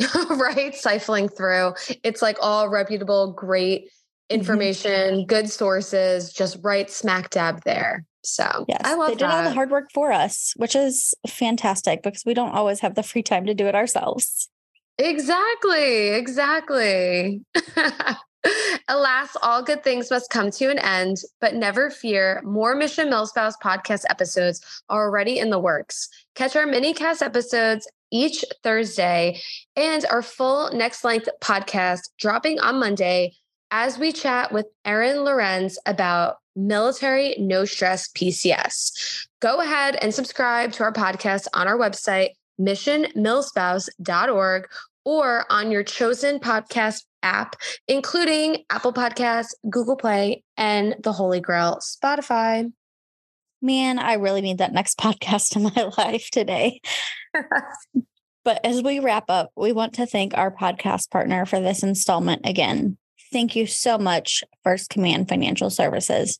[0.30, 1.74] right, siphoning through.
[2.02, 4.40] It's like all reputable, great mm-hmm.
[4.40, 5.26] information, mm-hmm.
[5.26, 8.04] good sources, just right smack dab there.
[8.24, 9.34] So yes, I love they did that.
[9.34, 13.02] all the hard work for us, which is fantastic because we don't always have the
[13.02, 14.48] free time to do it ourselves.
[14.98, 16.08] Exactly.
[16.08, 17.42] Exactly.
[18.88, 23.54] Alas, all good things must come to an end, but never fear, more Mission MilSpouse
[23.62, 26.08] podcast episodes are already in the works.
[26.34, 29.40] Catch our mini cast episodes each Thursday
[29.76, 33.32] and our full next length podcast dropping on Monday
[33.70, 39.26] as we chat with Erin Lorenz about military no stress PCS.
[39.40, 42.30] Go ahead and subscribe to our podcast on our website,
[42.60, 44.68] missionmilspouse.org
[45.04, 47.56] or on your chosen podcast app,
[47.88, 52.72] including Apple Podcasts, Google Play, and the Holy Grail, Spotify.
[53.60, 56.80] Man, I really need that next podcast in my life today.
[58.44, 62.42] but as we wrap up, we want to thank our podcast partner for this installment
[62.44, 62.96] again.
[63.32, 66.38] Thank you so much, First Command Financial Services.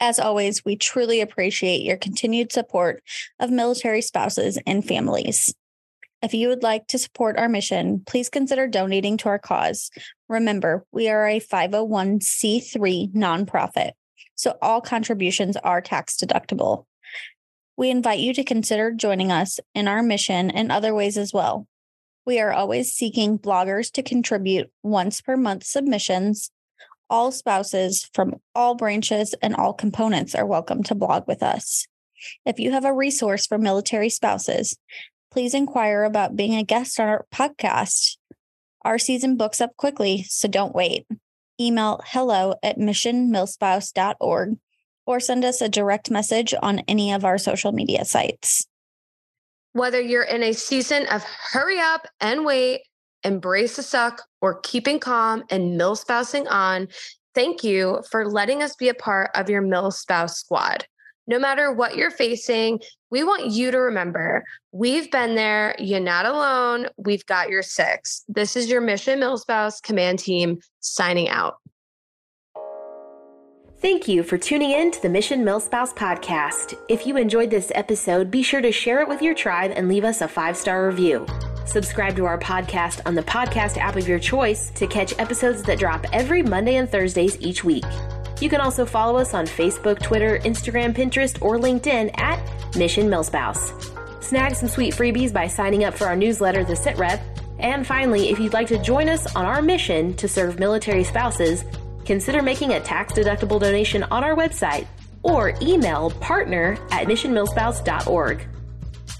[0.00, 3.02] As always, we truly appreciate your continued support
[3.40, 5.52] of military spouses and families.
[6.22, 9.90] If you would like to support our mission, please consider donating to our cause.
[10.28, 13.92] Remember, we are a 501c3 nonprofit,
[14.34, 16.86] so all contributions are tax deductible.
[17.76, 21.66] We invite you to consider joining us in our mission in other ways as well.
[22.26, 26.50] We are always seeking bloggers to contribute once per month submissions
[27.10, 31.86] all spouses from all branches and all components are welcome to blog with us.
[32.44, 34.76] If you have a resource for military spouses,
[35.30, 38.16] please inquire about being a guest on our podcast.
[38.82, 41.06] Our season books up quickly, so don't wait.
[41.60, 44.58] Email hello at missionmilspouse.org
[45.06, 48.66] or send us a direct message on any of our social media sites.
[49.72, 52.82] Whether you're in a season of hurry up and wait,
[53.24, 56.88] embrace the suck, or keeping calm and milspousing on,
[57.34, 60.86] thank you for letting us be a part of your milspouse squad.
[61.26, 65.74] No matter what you're facing, we want you to remember we've been there.
[65.78, 66.88] You're not alone.
[66.96, 68.24] We've got your six.
[68.28, 71.56] This is your Mission MilSpouse Command Team signing out.
[73.80, 76.76] Thank you for tuning in to the Mission MilSpouse podcast.
[76.88, 80.02] If you enjoyed this episode, be sure to share it with your tribe and leave
[80.02, 81.24] us a five star review.
[81.64, 85.78] Subscribe to our podcast on the podcast app of your choice to catch episodes that
[85.78, 87.84] drop every Monday and Thursdays each week.
[88.40, 92.40] You can also follow us on Facebook, Twitter, Instagram, Pinterest, or LinkedIn at
[92.76, 94.24] Mission MilSpouse.
[94.24, 97.22] Snag some sweet freebies by signing up for our newsletter, The Sit Rep.
[97.60, 101.64] And finally, if you'd like to join us on our mission to serve military spouses,
[102.08, 104.86] consider making a tax deductible donation on our website
[105.22, 108.48] or email partner at missionmilspouse.org.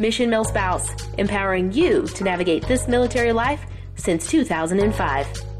[0.00, 3.64] Mission MilSpouse, empowering you to navigate this military life
[3.96, 5.57] since 2005.